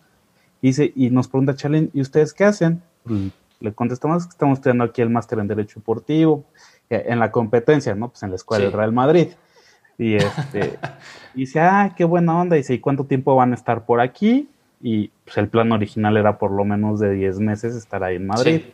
Y, 0.62 0.74
se- 0.74 0.93
y 0.95 1.09
nos 1.09 1.27
pregunta 1.27 1.55
Charlene, 1.55 1.89
¿y 1.93 2.01
ustedes 2.01 2.33
qué 2.33 2.43
hacen? 2.45 2.81
Pues, 3.03 3.31
le 3.59 3.74
contestamos 3.74 4.24
que 4.25 4.29
estamos 4.31 4.59
estudiando 4.59 4.83
aquí 4.83 5.01
el 5.01 5.09
máster 5.09 5.39
en 5.39 5.47
Derecho 5.47 5.79
Deportivo, 5.79 6.43
eh, 6.89 7.05
en 7.07 7.19
la 7.19 7.31
competencia, 7.31 7.95
¿no? 7.95 8.09
Pues 8.09 8.21
en 8.24 8.29
la 8.29 8.35
escuela 8.35 8.62
Sí. 8.65 8.65
del 8.71 8.74
Real 8.77 8.91
Madrid. 8.91 9.27
Y 9.97 10.15
este, 10.15 10.77
y 11.35 11.39
dice, 11.41 11.59
ah, 11.62 11.93
qué 11.95 12.03
buena 12.03 12.39
onda. 12.39 12.55
Y 12.55 12.59
dice, 12.59 12.74
¿y 12.74 12.79
cuánto 12.79 13.05
tiempo 13.05 13.35
van 13.35 13.51
a 13.51 13.55
estar 13.55 13.85
por 13.85 14.01
aquí? 14.01 14.50
Y 14.81 15.09
pues 15.24 15.38
el 15.38 15.47
plan 15.47 15.71
original 15.71 16.17
era 16.17 16.38
por 16.38 16.51
lo 16.51 16.65
menos 16.65 17.00
de 17.00 17.12
10 17.13 17.39
meses 17.39 17.75
estar 17.75 18.03
ahí 18.03 18.17
en 18.17 18.27
Madrid. 18.27 18.62
Sí. 18.65 18.74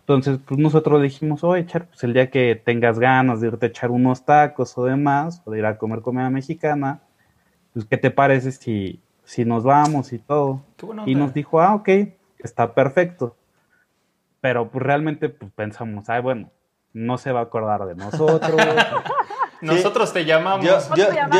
Entonces, 0.00 0.38
pues 0.44 0.58
nosotros 0.58 1.02
dijimos, 1.02 1.44
oye, 1.44 1.64
Char, 1.66 1.86
pues 1.86 2.02
el 2.04 2.12
día 2.12 2.30
que 2.30 2.56
tengas 2.56 2.98
ganas 2.98 3.40
de 3.40 3.48
irte 3.48 3.66
a 3.66 3.68
echar 3.68 3.90
unos 3.90 4.24
tacos 4.24 4.76
o 4.76 4.84
demás, 4.84 5.42
o 5.44 5.50
de 5.50 5.58
ir 5.58 5.66
a 5.66 5.78
comer 5.78 6.00
comida 6.00 6.28
mexicana, 6.30 7.00
pues, 7.72 7.84
¿qué 7.84 7.96
te 7.96 8.10
parece 8.10 8.52
si, 8.52 9.00
si 9.24 9.44
nos 9.44 9.62
vamos 9.64 10.12
y 10.12 10.18
todo? 10.18 10.62
Y 11.06 11.14
nos 11.14 11.32
dijo, 11.32 11.60
ah, 11.60 11.74
ok, 11.74 11.88
está 12.38 12.74
perfecto. 12.74 13.36
Pero 14.40 14.68
pues 14.68 14.82
realmente 14.82 15.28
pues, 15.28 15.50
pensamos, 15.52 16.08
ay, 16.08 16.22
bueno, 16.22 16.50
no 16.92 17.18
se 17.18 17.30
va 17.30 17.40
a 17.40 17.44
acordar 17.44 17.86
de 17.86 17.94
nosotros. 17.94 18.60
Nosotros 19.60 20.12
te 20.12 20.24
llamamos. 20.24 20.64
Yo, 20.64 20.78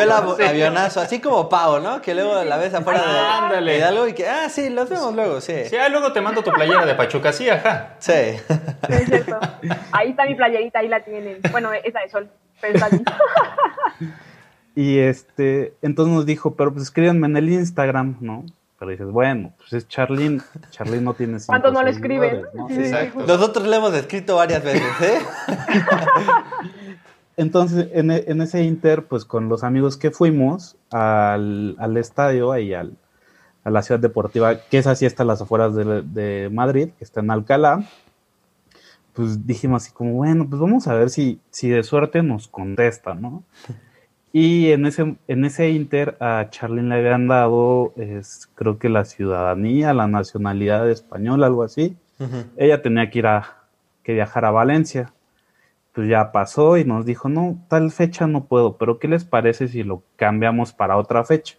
el 0.00 0.10
av- 0.10 0.36
Sí. 0.36 0.42
avionazo, 0.42 1.00
así 1.00 1.20
como 1.20 1.48
Pau, 1.48 1.80
¿no? 1.80 2.02
Que 2.02 2.14
luego 2.14 2.42
la 2.44 2.56
ves 2.58 2.74
afuera 2.74 3.00
de, 3.00 3.18
Ándale. 3.18 3.72
de 3.72 3.78
Hidalgo 3.78 4.06
y 4.08 4.12
que, 4.12 4.28
ah, 4.28 4.48
sí, 4.48 4.68
los 4.70 4.88
vemos 4.90 5.14
luego, 5.14 5.40
sí. 5.40 5.54
Sí, 5.66 5.76
ah, 5.76 5.88
luego 5.88 6.12
te 6.12 6.20
mando 6.20 6.42
tu 6.42 6.50
playera 6.52 6.84
de 6.84 6.94
Pachuca, 6.94 7.32
sí, 7.32 7.48
ajá. 7.48 7.94
Sí. 7.98 8.12
Es 8.12 9.06
cierto. 9.06 9.38
Ahí 9.92 10.10
está 10.10 10.26
mi 10.26 10.34
playerita, 10.34 10.80
ahí 10.80 10.88
la 10.88 11.00
tienen. 11.02 11.38
Bueno, 11.50 11.72
esa 11.72 12.00
de 12.00 12.08
sol. 12.10 12.28
Pero 12.60 12.74
está 12.74 12.88
y 14.74 14.98
este, 14.98 15.74
entonces 15.82 16.14
nos 16.14 16.26
dijo, 16.26 16.54
pero 16.54 16.72
pues 16.72 16.84
escríbanme 16.84 17.26
en 17.26 17.36
el 17.38 17.48
Instagram, 17.50 18.16
¿no? 18.20 18.44
Pero 18.78 18.90
dices, 18.92 19.08
bueno, 19.10 19.52
pues 19.58 19.72
es 19.74 19.88
Charlene. 19.88 20.40
Charlene 20.70 21.02
no 21.02 21.12
tiene 21.14 21.38
¿Cuántos 21.44 21.72
no 21.72 21.82
le 21.82 21.90
escriben? 21.90 22.42
¿no? 22.54 22.68
Sí. 22.68 22.76
Exacto. 22.80 23.24
Nosotros 23.26 23.66
le 23.66 23.76
hemos 23.76 23.92
escrito 23.94 24.36
varias 24.36 24.62
veces, 24.64 24.82
¿eh? 25.02 25.18
Entonces, 27.40 27.88
en, 27.94 28.10
e- 28.10 28.24
en 28.26 28.42
ese 28.42 28.62
inter, 28.64 29.06
pues 29.06 29.24
con 29.24 29.48
los 29.48 29.64
amigos 29.64 29.96
que 29.96 30.10
fuimos 30.10 30.76
al, 30.90 31.74
al 31.78 31.96
estadio, 31.96 32.52
ahí 32.52 32.74
al, 32.74 32.98
a 33.64 33.70
la 33.70 33.80
ciudad 33.80 33.98
deportiva, 33.98 34.56
que 34.70 34.76
es 34.76 34.86
así 34.86 35.06
hasta 35.06 35.24
las 35.24 35.40
afueras 35.40 35.74
de, 35.74 36.02
de 36.02 36.50
Madrid, 36.50 36.90
que 36.98 37.04
está 37.04 37.20
en 37.20 37.30
Alcalá, 37.30 37.82
pues 39.14 39.46
dijimos 39.46 39.84
así 39.84 39.92
como, 39.92 40.12
bueno, 40.12 40.46
pues 40.50 40.60
vamos 40.60 40.86
a 40.86 40.92
ver 40.92 41.08
si, 41.08 41.40
si 41.48 41.70
de 41.70 41.82
suerte 41.82 42.22
nos 42.22 42.46
contesta, 42.46 43.14
¿no? 43.14 43.42
Y 44.32 44.70
en 44.70 44.84
ese, 44.86 45.16
en 45.26 45.44
ese 45.44 45.70
inter 45.70 46.16
a 46.20 46.46
Charlene 46.50 46.88
le 46.90 46.94
habían 47.00 47.26
dado, 47.26 47.92
es, 47.96 48.48
creo 48.54 48.78
que 48.78 48.88
la 48.88 49.04
ciudadanía, 49.04 49.92
la 49.92 50.06
nacionalidad 50.06 50.88
española, 50.88 51.46
algo 51.46 51.64
así. 51.64 51.96
Ella 52.56 52.80
tenía 52.80 53.10
que 53.10 53.18
ir 53.18 53.26
a, 53.26 53.56
que 54.04 54.12
viajar 54.12 54.44
a 54.44 54.52
Valencia. 54.52 55.12
Pues 55.92 56.08
ya 56.08 56.30
pasó 56.32 56.76
y 56.76 56.84
nos 56.84 57.04
dijo, 57.04 57.28
no, 57.28 57.64
tal 57.68 57.90
fecha 57.90 58.26
no 58.26 58.44
puedo, 58.44 58.76
pero 58.76 58.98
¿qué 58.98 59.08
les 59.08 59.24
parece 59.24 59.68
si 59.68 59.82
lo 59.82 60.02
cambiamos 60.16 60.72
para 60.72 60.96
otra 60.96 61.24
fecha? 61.24 61.56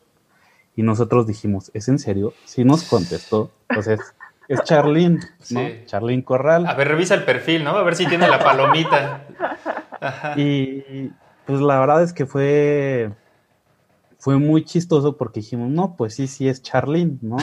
Y 0.76 0.84
nosotros 0.84 1.28
dijimos, 1.28 1.70
¿es 1.74 1.90
en 1.90 2.00
serio? 2.00 2.34
Sí 2.46 2.64
nos 2.64 2.84
contestó. 2.84 3.52
Entonces, 3.70 4.00
es 4.48 4.64
Charlene, 4.64 5.20
¿no? 5.50 5.60
Sí. 5.60 5.84
Charlene 5.86 6.24
Corral. 6.24 6.66
A 6.66 6.74
ver, 6.76 6.88
revisa 6.88 7.16
el 7.16 7.24
perfil, 7.24 7.64
¿no? 7.64 7.72
A 7.72 7.84
ver 7.84 7.96
si 7.96 8.06
tiene 8.06 8.28
la 8.28 8.40
palomita. 8.40 9.26
Ajá. 10.00 10.34
Y 10.38 11.12
pues 11.46 11.60
la 11.60 11.80
verdad 11.80 12.02
es 12.04 12.14
que 12.14 12.26
fue, 12.26 13.12
fue 14.18 14.38
muy 14.38 14.64
chistoso 14.64 15.18
porque 15.18 15.42
dijimos, 15.42 15.70
no, 15.70 15.96
pues 15.96 16.16
sí, 16.16 16.28
sí 16.28 16.48
es 16.48 16.62
Charlene, 16.62 17.18
¿no? 17.22 17.38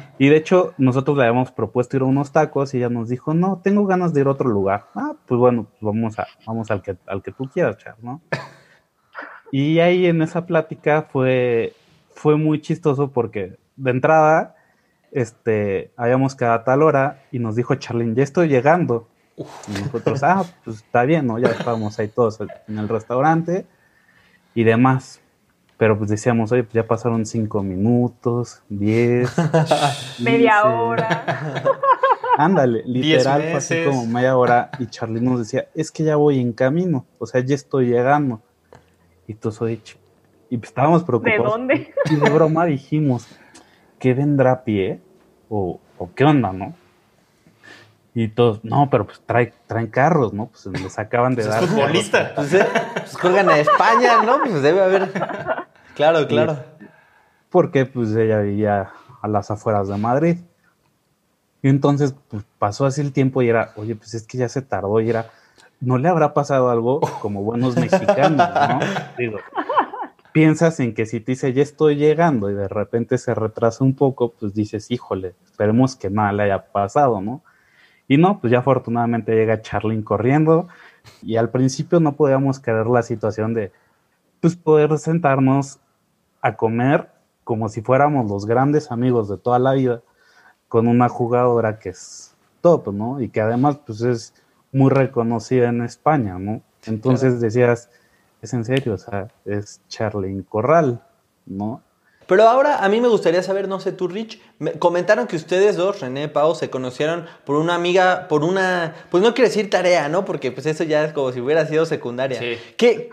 Y 0.18 0.28
de 0.28 0.36
hecho, 0.36 0.72
nosotros 0.78 1.16
le 1.16 1.24
habíamos 1.24 1.52
propuesto 1.52 1.96
ir 1.96 2.02
a 2.02 2.06
unos 2.06 2.32
tacos 2.32 2.72
y 2.72 2.78
ella 2.78 2.88
nos 2.88 3.08
dijo, 3.08 3.34
no, 3.34 3.60
tengo 3.62 3.84
ganas 3.86 4.14
de 4.14 4.22
ir 4.22 4.26
a 4.26 4.30
otro 4.30 4.48
lugar. 4.48 4.86
Ah, 4.94 5.12
pues 5.26 5.38
bueno, 5.38 5.66
pues 5.78 5.94
vamos, 5.94 6.18
a, 6.18 6.26
vamos 6.46 6.70
al, 6.70 6.80
que, 6.82 6.96
al 7.06 7.22
que 7.22 7.32
tú 7.32 7.44
quieras, 7.48 7.76
Char, 7.76 7.96
¿no? 8.00 8.22
Y 9.52 9.78
ahí 9.78 10.06
en 10.06 10.22
esa 10.22 10.46
plática 10.46 11.08
fue, 11.10 11.74
fue 12.14 12.36
muy 12.36 12.60
chistoso 12.60 13.12
porque 13.12 13.58
de 13.76 13.90
entrada, 13.90 14.56
este, 15.12 15.92
habíamos 15.96 16.34
quedado 16.34 16.54
a 16.54 16.64
tal 16.64 16.82
hora 16.82 17.22
y 17.30 17.38
nos 17.38 17.56
dijo 17.56 17.74
Charlene, 17.74 18.14
ya 18.14 18.22
estoy 18.22 18.48
llegando. 18.48 19.08
Y 19.36 19.82
nosotros, 19.82 20.22
ah, 20.22 20.44
pues 20.64 20.78
está 20.78 21.04
bien, 21.04 21.26
¿no? 21.26 21.38
Ya 21.38 21.48
estábamos 21.48 21.98
ahí 21.98 22.08
todos 22.08 22.40
en 22.40 22.78
el 22.78 22.88
restaurante 22.88 23.66
y 24.54 24.64
demás. 24.64 25.20
Pero 25.78 25.98
pues 25.98 26.08
decíamos, 26.08 26.52
oye, 26.52 26.62
pues 26.62 26.72
ya 26.74 26.86
pasaron 26.86 27.26
cinco 27.26 27.62
minutos, 27.62 28.62
diez, 28.68 29.30
Media 30.18 30.62
15. 30.62 30.76
hora. 30.78 31.62
Ándale, 32.38 32.82
literal, 32.86 33.40
fue 33.42 33.52
así 33.54 33.84
como 33.84 34.06
media 34.06 34.36
hora. 34.36 34.70
Y 34.78 34.86
Charlie 34.86 35.20
nos 35.20 35.38
decía, 35.40 35.66
es 35.74 35.90
que 35.90 36.04
ya 36.04 36.16
voy 36.16 36.40
en 36.40 36.52
camino, 36.52 37.04
o 37.18 37.26
sea, 37.26 37.40
ya 37.42 37.54
estoy 37.54 37.86
llegando. 37.88 38.40
Y 39.26 39.34
oye, 39.60 39.80
ch- 39.82 39.96
y 40.50 40.56
pues 40.58 40.68
estábamos 40.70 41.02
¿De 41.02 41.06
preocupados. 41.06 41.44
dónde? 41.52 41.92
Y 42.10 42.14
de 42.16 42.30
broma 42.30 42.64
dijimos, 42.66 43.26
¿qué 43.98 44.14
vendrá 44.14 44.52
a 44.52 44.64
pie? 44.64 45.00
¿O, 45.48 45.80
o 45.98 46.10
qué 46.14 46.24
onda, 46.24 46.52
no? 46.52 46.74
Y 48.14 48.28
todos, 48.28 48.64
no, 48.64 48.88
pero 48.90 49.06
pues 49.06 49.20
trae, 49.26 49.52
traen 49.66 49.88
carros, 49.88 50.32
¿no? 50.32 50.46
Pues 50.46 50.66
les 50.80 50.98
acaban 50.98 51.34
de 51.34 51.42
Pues 51.42 51.54
dar. 51.54 51.64
es 51.64 51.68
futbolista. 51.70 52.32
Pues, 52.34 52.54
eh, 52.54 52.66
pues 52.94 53.14
juegan 53.16 53.48
a 53.50 53.58
España, 53.58 54.22
¿no? 54.24 54.38
Pues 54.42 54.62
debe 54.62 54.82
haber. 54.82 55.10
Claro, 55.96 56.28
claro. 56.28 56.58
porque 57.48 57.86
pues 57.86 58.14
ella 58.14 58.40
vivía 58.40 58.90
a 59.22 59.28
las 59.28 59.50
afueras 59.50 59.88
de 59.88 59.96
Madrid. 59.96 60.36
Y 61.62 61.68
entonces 61.68 62.14
pues, 62.28 62.44
pasó 62.58 62.84
así 62.84 63.00
el 63.00 63.12
tiempo 63.12 63.40
y 63.40 63.48
era, 63.48 63.72
oye, 63.76 63.96
pues 63.96 64.12
es 64.12 64.26
que 64.26 64.36
ya 64.36 64.48
se 64.50 64.60
tardó 64.60 65.00
y 65.00 65.08
era, 65.08 65.30
¿no 65.80 65.96
le 65.96 66.10
habrá 66.10 66.34
pasado 66.34 66.68
algo 66.68 67.00
como 67.22 67.42
buenos 67.42 67.76
mexicanos, 67.80 68.36
no? 68.36 68.78
Digo, 69.16 69.38
piensas 70.32 70.78
en 70.80 70.92
que 70.92 71.06
si 71.06 71.20
te 71.20 71.32
dice, 71.32 71.54
ya 71.54 71.62
estoy 71.62 71.96
llegando 71.96 72.50
y 72.50 72.54
de 72.54 72.68
repente 72.68 73.16
se 73.16 73.34
retrasa 73.34 73.82
un 73.82 73.94
poco, 73.94 74.32
pues 74.38 74.52
dices, 74.52 74.90
híjole, 74.90 75.34
esperemos 75.46 75.96
que 75.96 76.10
nada 76.10 76.32
le 76.32 76.42
haya 76.42 76.66
pasado, 76.72 77.22
¿no? 77.22 77.42
Y 78.06 78.18
no, 78.18 78.38
pues 78.38 78.50
ya 78.50 78.58
afortunadamente 78.58 79.34
llega 79.34 79.62
Charlene 79.62 80.04
corriendo 80.04 80.68
y 81.22 81.36
al 81.36 81.48
principio 81.48 82.00
no 82.00 82.16
podíamos 82.16 82.60
creer 82.60 82.86
la 82.86 83.02
situación 83.02 83.54
de, 83.54 83.72
pues 84.40 84.56
poder 84.56 84.98
sentarnos 84.98 85.80
a 86.42 86.56
comer 86.56 87.08
como 87.44 87.68
si 87.68 87.80
fuéramos 87.82 88.30
los 88.30 88.46
grandes 88.46 88.90
amigos 88.90 89.28
de 89.28 89.36
toda 89.38 89.58
la 89.58 89.72
vida 89.74 90.02
con 90.68 90.88
una 90.88 91.08
jugadora 91.08 91.78
que 91.78 91.90
es 91.90 92.34
top, 92.60 92.92
¿no? 92.92 93.20
Y 93.20 93.28
que 93.28 93.40
además 93.40 93.78
pues 93.86 94.00
es 94.02 94.34
muy 94.72 94.90
reconocida 94.90 95.68
en 95.68 95.82
España, 95.82 96.38
¿no? 96.38 96.60
Entonces 96.86 97.40
decías, 97.40 97.88
es 98.42 98.52
en 98.52 98.64
serio, 98.64 98.94
o 98.94 98.98
sea, 98.98 99.28
es 99.44 99.80
Charlene 99.88 100.44
Corral, 100.44 101.02
¿no? 101.46 101.82
Pero 102.28 102.42
ahora 102.48 102.84
a 102.84 102.88
mí 102.88 103.00
me 103.00 103.06
gustaría 103.06 103.40
saber, 103.44 103.68
no 103.68 103.78
sé 103.78 103.92
tú, 103.92 104.08
Rich, 104.08 104.42
me 104.58 104.72
comentaron 104.72 105.28
que 105.28 105.36
ustedes 105.36 105.76
dos, 105.76 106.00
René, 106.00 106.28
Pau, 106.28 106.56
se 106.56 106.68
conocieron 106.70 107.24
por 107.44 107.54
una 107.54 107.76
amiga, 107.76 108.26
por 108.28 108.42
una, 108.42 108.94
pues 109.12 109.22
no 109.22 109.32
quiero 109.32 109.48
decir 109.48 109.70
tarea, 109.70 110.08
¿no? 110.08 110.24
Porque 110.24 110.50
pues 110.50 110.66
eso 110.66 110.82
ya 110.82 111.04
es 111.04 111.12
como 111.12 111.30
si 111.30 111.40
hubiera 111.40 111.64
sido 111.66 111.86
secundaria. 111.86 112.40
Sí. 112.40 112.56
¿Qué- 112.76 113.10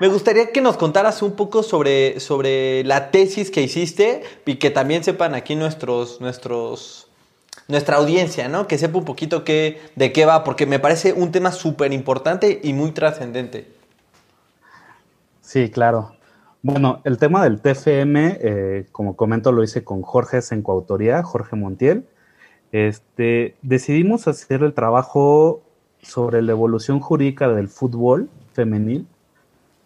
me 0.00 0.08
gustaría 0.08 0.52
que 0.52 0.60
nos 0.60 0.76
contaras 0.76 1.22
un 1.22 1.32
poco 1.32 1.62
sobre, 1.62 2.20
sobre 2.20 2.84
la 2.84 3.10
tesis 3.10 3.50
que 3.50 3.62
hiciste 3.62 4.22
y 4.46 4.56
que 4.56 4.70
también 4.70 5.02
sepan 5.04 5.34
aquí 5.34 5.56
nuestros, 5.56 6.20
nuestros, 6.20 7.08
nuestra 7.66 7.96
audiencia, 7.96 8.48
¿no? 8.48 8.66
Que 8.66 8.78
sepa 8.78 8.98
un 8.98 9.04
poquito 9.04 9.44
qué, 9.44 9.80
de 9.96 10.12
qué 10.12 10.24
va, 10.24 10.44
porque 10.44 10.66
me 10.66 10.78
parece 10.78 11.12
un 11.12 11.32
tema 11.32 11.52
súper 11.52 11.92
importante 11.92 12.60
y 12.62 12.72
muy 12.72 12.92
trascendente. 12.92 13.66
Sí, 15.40 15.70
claro. 15.70 16.12
Bueno, 16.62 17.00
el 17.04 17.18
tema 17.18 17.44
del 17.44 17.60
TFM, 17.60 18.38
eh, 18.40 18.86
como 18.90 19.16
comento, 19.16 19.52
lo 19.52 19.62
hice 19.62 19.84
con 19.84 20.02
Jorge 20.02 20.40
en 20.50 20.62
coautoría, 20.62 21.22
Jorge 21.22 21.56
Montiel. 21.56 22.04
Este, 22.72 23.54
decidimos 23.62 24.28
hacer 24.28 24.62
el 24.62 24.74
trabajo 24.74 25.62
sobre 26.02 26.42
la 26.42 26.52
evolución 26.52 27.00
jurídica 27.00 27.48
del 27.48 27.68
fútbol 27.68 28.28
femenil, 28.52 29.06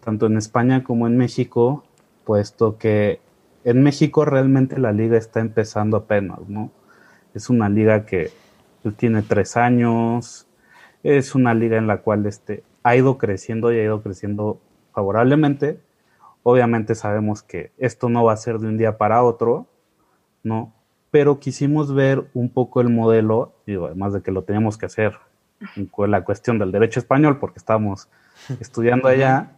tanto 0.03 0.25
en 0.27 0.37
España 0.37 0.83
como 0.83 1.07
en 1.07 1.17
México, 1.17 1.83
puesto 2.25 2.77
que 2.77 3.19
en 3.63 3.81
México 3.81 4.25
realmente 4.25 4.77
la 4.79 4.91
liga 4.91 5.17
está 5.17 5.39
empezando 5.39 5.97
apenas, 5.97 6.39
¿no? 6.47 6.71
Es 7.33 7.49
una 7.49 7.69
liga 7.69 8.05
que 8.05 8.31
tiene 8.97 9.21
tres 9.21 9.57
años, 9.57 10.47
es 11.03 11.35
una 11.35 11.53
liga 11.53 11.77
en 11.77 11.87
la 11.87 11.97
cual 12.01 12.25
este, 12.25 12.63
ha 12.83 12.95
ido 12.95 13.17
creciendo 13.17 13.71
y 13.71 13.79
ha 13.79 13.83
ido 13.83 14.01
creciendo 14.01 14.59
favorablemente. 14.93 15.79
Obviamente 16.43 16.93
sabemos 16.95 17.41
que 17.41 17.71
esto 17.77 18.09
no 18.09 18.23
va 18.25 18.33
a 18.33 18.37
ser 18.37 18.59
de 18.59 18.67
un 18.67 18.77
día 18.77 18.97
para 18.97 19.23
otro, 19.23 19.67
¿no? 20.43 20.73
Pero 21.09 21.39
quisimos 21.39 21.93
ver 21.93 22.29
un 22.33 22.49
poco 22.49 22.81
el 22.81 22.89
modelo, 22.89 23.53
digo, 23.65 23.85
además 23.85 24.13
de 24.13 24.21
que 24.21 24.31
lo 24.31 24.43
teníamos 24.43 24.77
que 24.77 24.87
hacer 24.87 25.13
cu- 25.91 26.07
la 26.07 26.23
cuestión 26.23 26.59
del 26.59 26.71
derecho 26.71 26.99
español, 26.99 27.39
porque 27.39 27.59
estábamos 27.59 28.09
estudiando 28.59 29.07
allá, 29.07 29.51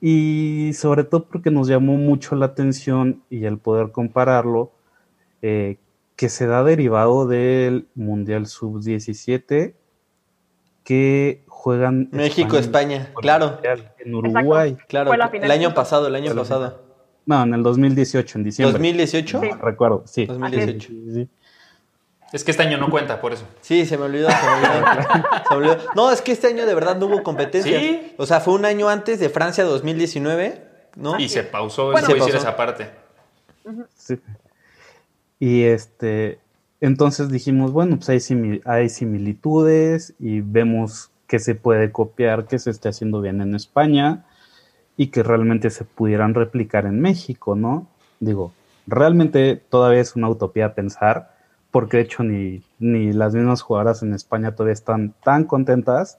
y 0.00 0.72
sobre 0.74 1.04
todo 1.04 1.24
porque 1.24 1.50
nos 1.50 1.68
llamó 1.68 1.94
mucho 1.96 2.36
la 2.36 2.46
atención 2.46 3.22
y 3.30 3.44
el 3.44 3.58
poder 3.58 3.90
compararlo, 3.92 4.72
eh, 5.42 5.78
que 6.16 6.28
se 6.28 6.46
da 6.46 6.64
derivado 6.64 7.26
del 7.26 7.88
Mundial 7.94 8.46
Sub-17 8.46 9.74
que 10.86 11.42
juegan 11.48 12.08
México, 12.12 12.56
España, 12.56 13.10
claro. 13.16 13.54
Mundial 13.54 13.92
En 13.98 14.14
Uruguay. 14.14 14.76
Claro, 14.88 15.08
Fue 15.08 15.18
la 15.18 15.28
final. 15.28 15.44
el 15.44 15.50
año 15.50 15.74
pasado, 15.74 16.06
el 16.06 16.14
año 16.14 16.30
Fue 16.30 16.42
pasado. 16.42 16.80
No, 17.26 17.42
en 17.42 17.54
el 17.54 17.62
2018, 17.64 18.38
en 18.38 18.44
diciembre. 18.44 18.80
¿2018? 18.80 19.50
No, 19.50 19.56
recuerdo, 19.56 20.04
sí. 20.06 20.26
2018. 20.26 20.88
Sí, 20.88 21.04
sí. 21.12 21.28
Es 22.32 22.44
que 22.44 22.50
este 22.50 22.62
año 22.64 22.76
no 22.78 22.90
cuenta, 22.90 23.20
por 23.20 23.32
eso. 23.32 23.44
Sí, 23.60 23.86
se 23.86 23.96
me 23.96 24.04
olvidó, 24.04 24.28
se 24.30 24.36
me 24.46 24.52
olvidó. 24.52 24.86
Se 25.48 25.54
me 25.54 25.56
olvidó. 25.56 25.78
No, 25.94 26.10
es 26.10 26.20
que 26.22 26.32
este 26.32 26.48
año 26.48 26.66
de 26.66 26.74
verdad 26.74 26.96
no 26.96 27.06
hubo 27.06 27.22
competencias. 27.22 27.80
¿Sí? 27.80 28.14
O 28.18 28.26
sea, 28.26 28.40
fue 28.40 28.54
un 28.54 28.64
año 28.64 28.88
antes 28.88 29.20
de 29.20 29.28
Francia 29.28 29.64
2019, 29.64 30.62
¿no? 30.96 31.18
Y 31.20 31.28
se 31.28 31.44
pausó, 31.44 31.92
Bueno, 31.92 32.06
se 32.06 32.12
se 32.12 32.18
hizo 32.18 32.26
pausó. 32.26 32.38
esa 32.38 32.56
parte. 32.56 32.90
Sí. 33.96 34.18
Y 35.38 35.64
este, 35.64 36.38
entonces 36.80 37.30
dijimos, 37.30 37.72
bueno, 37.72 37.96
pues 37.96 38.08
hay, 38.08 38.60
hay 38.64 38.88
similitudes 38.88 40.14
y 40.18 40.40
vemos 40.40 41.10
que 41.26 41.38
se 41.38 41.54
puede 41.54 41.92
copiar, 41.92 42.46
que 42.46 42.58
se 42.58 42.70
esté 42.70 42.88
haciendo 42.88 43.20
bien 43.20 43.40
en 43.40 43.54
España 43.54 44.24
y 44.96 45.08
que 45.08 45.22
realmente 45.22 45.70
se 45.70 45.84
pudieran 45.84 46.34
replicar 46.34 46.86
en 46.86 47.00
México, 47.00 47.54
¿no? 47.54 47.86
Digo, 48.20 48.52
realmente 48.86 49.56
todavía 49.56 50.00
es 50.00 50.16
una 50.16 50.28
utopía 50.28 50.74
pensar, 50.74 51.35
porque 51.70 51.98
de 51.98 52.02
hecho 52.04 52.22
ni, 52.22 52.62
ni 52.78 53.12
las 53.12 53.34
mismas 53.34 53.62
jugadoras 53.62 54.02
en 54.02 54.14
España 54.14 54.54
todavía 54.54 54.72
están 54.72 55.14
tan 55.22 55.44
contentas. 55.44 56.18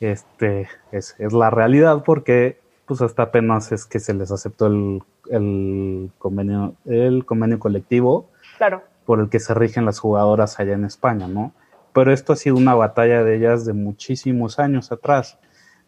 Este, 0.00 0.68
es, 0.92 1.14
es 1.18 1.32
la 1.32 1.50
realidad 1.50 2.02
porque 2.04 2.60
pues 2.84 3.00
hasta 3.00 3.24
apenas 3.24 3.72
es 3.72 3.84
que 3.86 3.98
se 3.98 4.14
les 4.14 4.30
aceptó 4.30 4.66
el, 4.66 5.02
el 5.30 6.10
convenio, 6.18 6.74
el 6.84 7.24
convenio 7.24 7.58
colectivo 7.58 8.30
Claro. 8.58 8.82
por 9.04 9.20
el 9.20 9.28
que 9.28 9.40
se 9.40 9.54
rigen 9.54 9.84
las 9.84 9.98
jugadoras 9.98 10.60
allá 10.60 10.74
en 10.74 10.84
España, 10.84 11.26
¿no? 11.28 11.52
Pero 11.92 12.12
esto 12.12 12.32
ha 12.32 12.36
sido 12.36 12.56
una 12.56 12.74
batalla 12.74 13.24
de 13.24 13.36
ellas 13.36 13.64
de 13.64 13.72
muchísimos 13.72 14.58
años 14.58 14.92
atrás. 14.92 15.38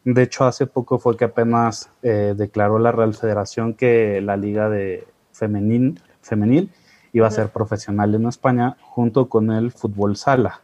De 0.04 0.22
hecho, 0.22 0.44
hace 0.44 0.66
poco 0.66 0.98
fue 0.98 1.16
que 1.16 1.26
apenas 1.26 1.90
eh, 2.02 2.34
declaró 2.36 2.78
la 2.78 2.92
Real 2.92 3.14
Federación 3.14 3.74
que 3.74 4.20
la 4.22 4.36
liga 4.36 4.68
de 4.70 5.06
femenil, 5.32 6.00
femenil 6.22 6.70
iba 7.12 7.26
a 7.26 7.30
ser 7.30 7.48
profesional 7.48 8.14
en 8.14 8.26
España 8.26 8.76
junto 8.80 9.28
con 9.28 9.50
el 9.52 9.70
fútbol 9.72 10.16
sala, 10.16 10.60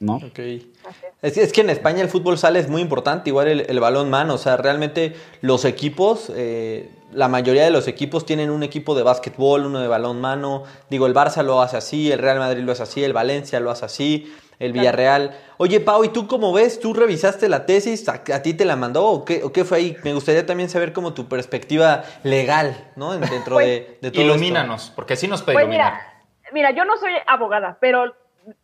¿no? 0.00 0.16
Ok. 0.16 0.38
Así 0.38 0.60
es. 1.22 1.38
Es, 1.38 1.38
es 1.38 1.52
que 1.52 1.62
en 1.62 1.70
España 1.70 2.02
el 2.02 2.08
fútbol 2.08 2.38
sale 2.38 2.58
es 2.58 2.68
muy 2.68 2.82
importante, 2.82 3.30
igual 3.30 3.48
el, 3.48 3.60
el 3.68 3.80
balón 3.80 4.10
mano, 4.10 4.34
o 4.34 4.38
sea, 4.38 4.56
realmente 4.56 5.14
los 5.40 5.64
equipos, 5.64 6.30
eh, 6.34 6.90
la 7.12 7.28
mayoría 7.28 7.64
de 7.64 7.70
los 7.70 7.88
equipos 7.88 8.26
tienen 8.26 8.50
un 8.50 8.62
equipo 8.62 8.94
de 8.94 9.02
básquetbol, 9.02 9.66
uno 9.66 9.80
de 9.80 9.88
balón 9.88 10.20
mano, 10.20 10.64
digo, 10.90 11.06
el 11.06 11.14
Barça 11.14 11.42
lo 11.42 11.60
hace 11.62 11.76
así, 11.76 12.10
el 12.12 12.18
Real 12.18 12.38
Madrid 12.38 12.62
lo 12.64 12.72
hace 12.72 12.82
así, 12.82 13.04
el 13.04 13.12
Valencia 13.12 13.60
lo 13.60 13.70
hace 13.70 13.84
así, 13.84 14.34
el 14.58 14.72
Villarreal. 14.72 15.36
Oye, 15.58 15.80
Pau, 15.80 16.02
¿y 16.04 16.08
tú 16.08 16.26
cómo 16.26 16.52
ves? 16.52 16.80
¿Tú 16.80 16.94
revisaste 16.94 17.48
la 17.48 17.66
tesis? 17.66 18.08
¿A, 18.08 18.14
a 18.34 18.42
ti 18.42 18.54
te 18.54 18.64
la 18.64 18.74
mandó 18.76 19.06
o 19.06 19.24
qué, 19.24 19.44
o 19.44 19.52
qué 19.52 19.64
fue 19.64 19.78
ahí? 19.78 19.96
Me 20.02 20.14
gustaría 20.14 20.46
también 20.46 20.68
saber 20.68 20.92
como 20.92 21.14
tu 21.14 21.28
perspectiva 21.28 22.04
legal, 22.22 22.90
¿no? 22.96 23.14
En- 23.14 23.20
Dentro 23.20 23.56
Pues, 23.56 23.66
de, 23.66 23.98
de 24.02 24.10
todo 24.10 24.22
Ilumínanos, 24.24 24.92
porque 24.96 25.16
sí 25.16 25.28
nos 25.28 25.42
puede 25.42 25.56
Pues 25.56 25.64
iluminar. 25.64 25.92
mira, 25.92 26.22
mira, 26.52 26.70
yo 26.72 26.84
no 26.84 26.96
soy 26.96 27.12
abogada, 27.26 27.78
pero 27.80 28.14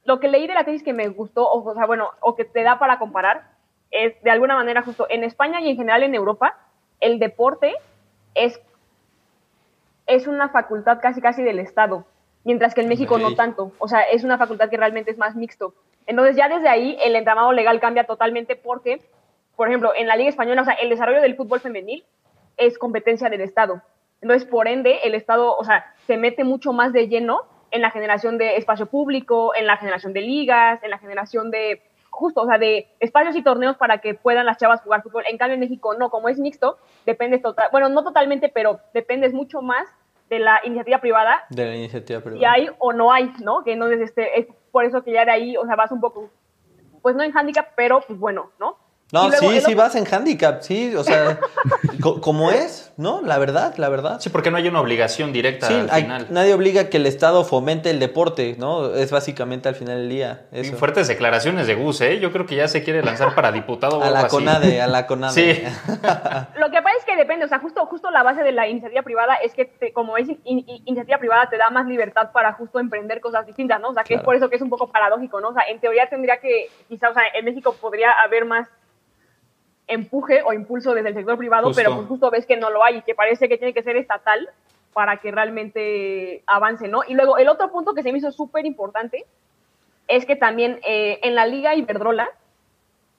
lo 0.05 0.19
que 0.21 0.29
leí 0.29 0.47
de 0.47 0.55
la 0.55 0.65
tesis 0.65 0.83
que 0.83 0.93
me 0.93 1.09
gustó, 1.09 1.47
o, 1.49 1.69
o 1.71 1.75
sea, 1.75 1.87
bueno, 1.87 2.11
o 2.21 2.35
que 2.37 2.45
te 2.45 2.63
da 2.63 2.79
para 2.79 2.99
comparar, 2.99 3.51
es 3.91 4.15
de 4.23 4.31
alguna 4.31 4.55
manera 4.57 4.83
justo 4.83 5.07
en 5.11 5.25
España 5.25 5.61
y 5.61 5.69
en 5.69 5.77
general 5.77 6.03
en 6.03 6.15
Europa, 6.15 6.57
el 7.01 7.19
deporte 7.19 7.75
es, 8.35 8.61
es 10.07 10.27
una 10.27 10.49
facultad 10.49 11.01
casi 11.01 11.21
casi 11.21 11.43
del 11.43 11.59
Estado, 11.59 12.07
mientras 12.45 12.75
que 12.75 12.81
en 12.81 12.89
México 12.89 13.19
no 13.19 13.35
tanto. 13.35 13.73
O 13.79 13.89
sea, 13.89 14.03
es 14.03 14.25
una 14.25 14.39
facultad 14.39 14.71
que 14.71 14.77
realmente 14.77 15.11
es 15.11 15.19
más 15.19 15.37
mixto. 15.37 15.75
Entonces 16.07 16.37
ya 16.37 16.49
desde 16.49 16.69
ahí 16.69 16.97
el 17.03 17.15
entramado 17.17 17.53
legal 17.53 17.81
cambia 17.81 18.05
totalmente 18.05 18.57
porque, 18.57 19.01
por 19.57 19.69
ejemplo, 19.69 19.93
en 19.95 20.09
la 20.09 20.17
Liga 20.17 20.29
Española, 20.29 20.63
o 20.63 20.65
sea, 20.65 20.75
el 20.75 20.91
desarrollo 20.91 21.21
del 21.21 21.37
fútbol 21.37 21.61
femenil 21.61 22.05
es 22.57 22.79
competencia 22.79 23.29
del 23.29 23.41
Estado. 23.41 23.83
Entonces, 24.21 24.49
por 24.49 24.69
ende, 24.69 25.01
el 25.05 25.15
Estado, 25.15 25.57
o 25.57 25.65
sea, 25.65 25.95
se 26.07 26.17
mete 26.17 26.45
mucho 26.45 26.73
más 26.73 26.93
de 26.93 27.09
lleno 27.09 27.43
en 27.71 27.83
la 27.83 27.91
generación 27.91 28.39
de 28.39 28.57
espacio 28.57 28.87
público, 28.87 29.55
en 29.55 29.67
la 29.67 29.77
generación 29.77 30.13
de 30.13 30.21
ligas, 30.21 30.83
en 30.83 30.91
la 30.91 30.99
generación 30.99 31.51
de, 31.51 31.83
justo, 32.13 32.43
o 32.43 32.47
sea, 32.47 32.59
de 32.59 32.87
espacios 33.01 33.35
y 33.35 33.43
torneos 33.43 33.77
para 33.77 33.99
que 33.99 34.15
puedan 34.15 34.47
las 34.47 34.59
chavas 34.59 34.83
jugar 34.83 35.03
fútbol. 35.03 35.25
En 35.29 35.39
cambio, 35.39 35.55
en 35.55 35.61
México 35.61 35.95
no, 35.95 36.11
como 36.11 36.29
es 36.29 36.39
mixto, 36.39 36.79
dependes 37.07 37.43
total, 37.43 37.69
bueno, 37.73 37.89
no 37.89 38.05
totalmente, 38.05 38.49
pero 38.49 38.81
dependes 38.95 39.33
mucho 39.33 39.63
más 39.63 39.89
de 40.29 40.39
la 40.39 40.61
iniciativa 40.65 40.99
privada 40.99 41.45
De 41.51 41.67
la 41.67 41.75
iniciativa 41.75 42.21
privada. 42.21 42.41
y 42.41 42.45
hay 42.45 42.71
o 42.79 42.93
no 42.93 43.13
hay, 43.13 43.33
¿no? 43.43 43.65
Que 43.65 43.73
entonces 43.73 44.01
este, 44.01 44.39
es 44.39 44.47
por 44.71 44.85
eso 44.85 45.03
que 45.03 45.13
ya 45.13 45.25
de 45.25 45.33
ahí, 45.33 45.57
o 45.57 45.67
sea, 45.67 45.75
vas 45.75 45.91
un 45.91 46.01
poco, 46.01 46.31
pues 47.01 47.17
no 47.17 47.23
en 47.23 47.37
handicap, 47.37 47.69
pero 47.77 48.01
pues 48.07 48.19
bueno, 48.19 48.51
¿no? 48.61 48.77
No, 49.13 49.29
luego 49.29 49.51
sí, 49.51 49.61
sí 49.61 49.75
vas 49.75 49.95
en 49.95 50.07
handicap, 50.13 50.63
sí, 50.63 50.95
o 50.97 51.05
sea, 51.05 51.39
co- 52.03 52.21
como 52.23 52.51
es, 52.51 52.93
¿no? 52.97 53.21
La 53.21 53.37
verdad, 53.39 53.75
la 53.77 53.91
verdad. 53.91 54.21
Sí, 54.21 54.31
porque 54.31 54.51
no 54.51 54.57
hay 54.57 54.67
una 54.69 54.81
obligación 54.81 55.33
directa 55.35 55.67
Sí, 55.69 55.75
al 55.75 55.91
hay- 55.91 56.03
final. 56.05 56.27
nadie 56.31 56.55
obliga 56.55 56.89
que 56.89 56.97
el 56.97 57.05
Estado 57.07 57.45
fomente 57.45 57.91
el 57.91 58.01
deporte, 58.01 58.57
¿no? 58.59 58.95
Es 58.95 59.11
básicamente 59.11 59.69
al 59.69 59.75
final 59.75 59.99
del 59.99 60.09
día. 60.09 60.47
Y 60.51 60.61
Eso. 60.61 60.77
fuertes 60.77 61.09
declaraciones 61.09 61.67
de 61.67 61.75
Gus, 61.75 62.01
¿eh? 62.01 62.21
Yo 62.21 62.33
creo 62.33 62.47
que 62.47 62.57
ya 62.57 62.69
se 62.69 62.83
quiere 62.83 63.03
lanzar 63.03 63.35
para 63.35 63.53
diputado 63.53 63.99
o 63.99 64.03
A 64.03 64.07
algo 64.07 64.15
la 64.19 64.21
así. 64.27 64.29
CONADE, 64.37 64.81
a 64.81 64.87
la 64.87 65.07
CONADE. 65.07 65.35
Sí. 65.57 65.63
Lo 66.59 66.71
que 66.71 66.81
pasa 66.83 66.97
es 66.99 67.05
que 67.05 67.15
depende, 67.17 67.45
o 67.45 67.49
sea, 67.49 67.59
justo, 67.59 67.85
justo 67.87 68.11
la 68.11 68.23
base 68.23 68.43
de 68.43 68.53
la 68.53 68.67
iniciativa 68.67 69.03
privada 69.03 69.35
es 69.37 69.53
que 69.53 69.67
te- 69.67 69.93
como 69.93 70.17
es 70.17 70.27
in- 70.29 70.41
in- 70.45 70.65
iniciativa 70.87 71.19
privada 71.19 71.51
te 71.51 71.59
da 71.59 71.69
más 71.69 71.87
libertad 71.87 72.31
para 72.33 72.55
justo 72.55 72.79
emprender 72.79 73.21
cosas 73.21 73.47
distintas, 73.47 73.79
¿no? 73.79 73.91
O 73.91 73.95
sea, 73.95 74.05
que 74.05 74.15
es 74.15 74.23
por 74.23 74.35
eso 74.37 74.49
que 74.49 74.57
es 74.57 74.63
un 74.63 74.71
poco 74.71 74.91
paradójico, 74.91 75.39
¿no? 75.41 75.49
O 75.51 75.53
sea, 75.53 75.65
en 75.69 75.81
teoría 75.81 76.09
tendría 76.09 76.39
que, 76.39 76.71
quizá, 76.89 77.11
o 77.11 77.15
sea, 77.15 77.25
en 77.35 77.45
México 77.45 77.77
podría 77.81 78.11
haber 78.25 78.47
más 78.47 78.69
empuje 79.87 80.43
o 80.43 80.53
impulso 80.53 80.95
desde 80.95 81.11
el 81.11 81.15
sector 81.15 81.37
privado, 81.37 81.69
Justo. 81.69 81.83
pero 81.83 81.97
pues 81.97 82.09
justo 82.09 82.31
ves 82.31 82.47
que 82.47 82.57
no 82.57 82.71
lo 82.71 82.85
hay 82.85 82.99
y 82.99 83.03
que 83.03 83.15
parece 83.15 83.49
que 83.49 83.59
tiene 83.59 83.75
que 83.75 83.83
ser 83.83 83.97
estatal 83.97 84.49
para 84.93 85.19
que 85.19 85.31
realmente 85.31 86.43
avance, 86.47 86.89
¿no? 86.89 87.03
Y 87.07 87.15
luego 87.15 87.39
el 87.39 87.49
otro 87.49 87.71
punto 87.71 87.95
que 87.95 88.03
se 88.03 88.13
me 88.13 88.19
hizo 88.19 88.31
súper 88.31 88.67
importante 88.67 89.25
es 90.09 90.27
que 90.27 90.37
también 90.37 90.81
eh, 90.87 91.21
en 91.23 91.35
la 91.35 91.47
Liga 91.47 91.75
Iberdrola, 91.75 92.29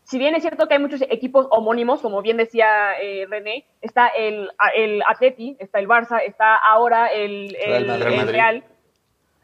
si 0.03 0.20
bien 0.20 0.36
es 0.36 0.43
cierto 0.43 0.67
que 0.67 0.75
hay 0.75 0.79
muchos 0.79 1.01
equipos 1.01 1.48
homónimos, 1.50 2.01
como 2.01 2.22
bien 2.22 2.38
decía 2.38 3.00
eh, 3.01 3.25
René, 3.29 3.65
está 3.82 4.08
el, 4.08 4.51
el 4.75 5.01
Atleti, 5.08 5.55
está 5.60 5.79
el 5.79 5.88
Barça, 5.88 6.22
está 6.25 6.55
ahora 6.55 7.08
el, 7.08 7.55
el-. 7.55 8.27
Real. 8.27 8.63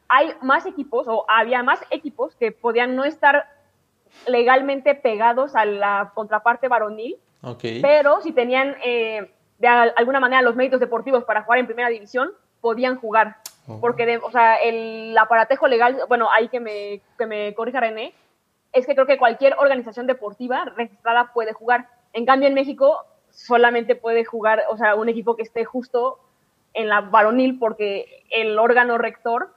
Hay 0.09 0.33
más 0.41 0.65
equipos, 0.65 1.07
o 1.07 1.25
había 1.29 1.63
más 1.63 1.79
equipos 1.91 2.35
que 2.35 2.51
podían 2.51 2.95
no 2.95 3.05
estar 3.05 3.45
legalmente 4.27 4.95
pegados 4.95 5.55
a 5.55 5.65
la 5.65 6.11
contraparte 6.13 6.67
varonil, 6.67 7.17
pero 7.81 8.21
si 8.21 8.31
tenían 8.31 8.75
eh, 8.83 9.31
de 9.57 9.67
al- 9.67 9.93
alguna 9.95 10.19
manera 10.19 10.41
los 10.41 10.55
méritos 10.55 10.79
deportivos 10.79 11.23
para 11.23 11.43
jugar 11.43 11.59
en 11.59 11.65
primera 11.67 11.89
división, 11.89 12.31
podían 12.61 12.97
jugar. 12.97 13.37
Porque, 13.79 14.05
de- 14.05 14.17
o 14.17 14.31
sea, 14.31 14.55
el 14.57 15.15
aparatejo 15.17 15.67
legal, 15.67 15.99
bueno, 16.07 16.27
ahí 16.31 16.47
que 16.49 16.59
me, 16.59 17.01
que 17.17 17.25
me 17.25 17.53
corrija 17.53 17.79
René, 17.79 18.13
es 18.73 18.85
que 18.85 18.93
creo 18.93 19.05
que 19.07 19.17
cualquier 19.17 19.55
organización 19.57 20.05
deportiva 20.07 20.65
registrada 20.75 21.31
puede 21.33 21.53
jugar. 21.53 21.87
En 22.13 22.25
cambio, 22.25 22.47
en 22.47 22.55
México 22.55 23.05
solamente 23.29 23.95
puede 23.95 24.25
jugar, 24.25 24.63
o 24.69 24.77
sea, 24.77 24.95
un 24.95 25.07
equipo 25.07 25.35
que 25.35 25.43
esté 25.43 25.65
justo 25.65 26.19
en 26.73 26.87
la 26.89 27.01
varonil, 27.01 27.57
porque 27.59 28.23
el 28.31 28.57
órgano 28.59 28.97
rector 28.97 29.53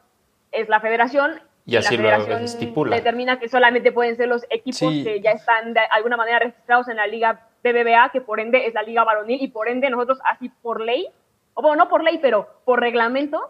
es 0.50 0.68
la 0.68 0.80
federación. 0.80 1.40
Y 1.64 1.76
así 1.76 1.96
la 1.96 2.02
lo 2.02 2.08
federación 2.24 2.44
estipula. 2.44 2.96
determina 2.96 3.38
que 3.38 3.48
solamente 3.48 3.92
pueden 3.92 4.16
ser 4.16 4.28
los 4.28 4.44
equipos 4.50 4.78
Sí. 4.78 5.04
que 5.04 5.20
ya 5.20 5.30
están 5.30 5.74
de 5.74 5.80
alguna 5.90 6.16
manera 6.16 6.38
registrados 6.40 6.88
en 6.88 6.96
la 6.96 7.06
liga 7.06 7.46
BBVA, 7.62 8.10
que 8.12 8.20
por 8.20 8.40
ende 8.40 8.66
es 8.66 8.74
la 8.74 8.82
liga 8.82 9.04
varonil, 9.04 9.40
y 9.40 9.48
por 9.48 9.68
ende 9.68 9.88
nosotros 9.90 10.18
así 10.28 10.48
por 10.62 10.80
ley, 10.80 11.06
o 11.54 11.62
bueno, 11.62 11.84
no 11.84 11.88
por 11.88 12.02
ley, 12.02 12.18
pero 12.20 12.48
por 12.64 12.80
reglamento, 12.80 13.48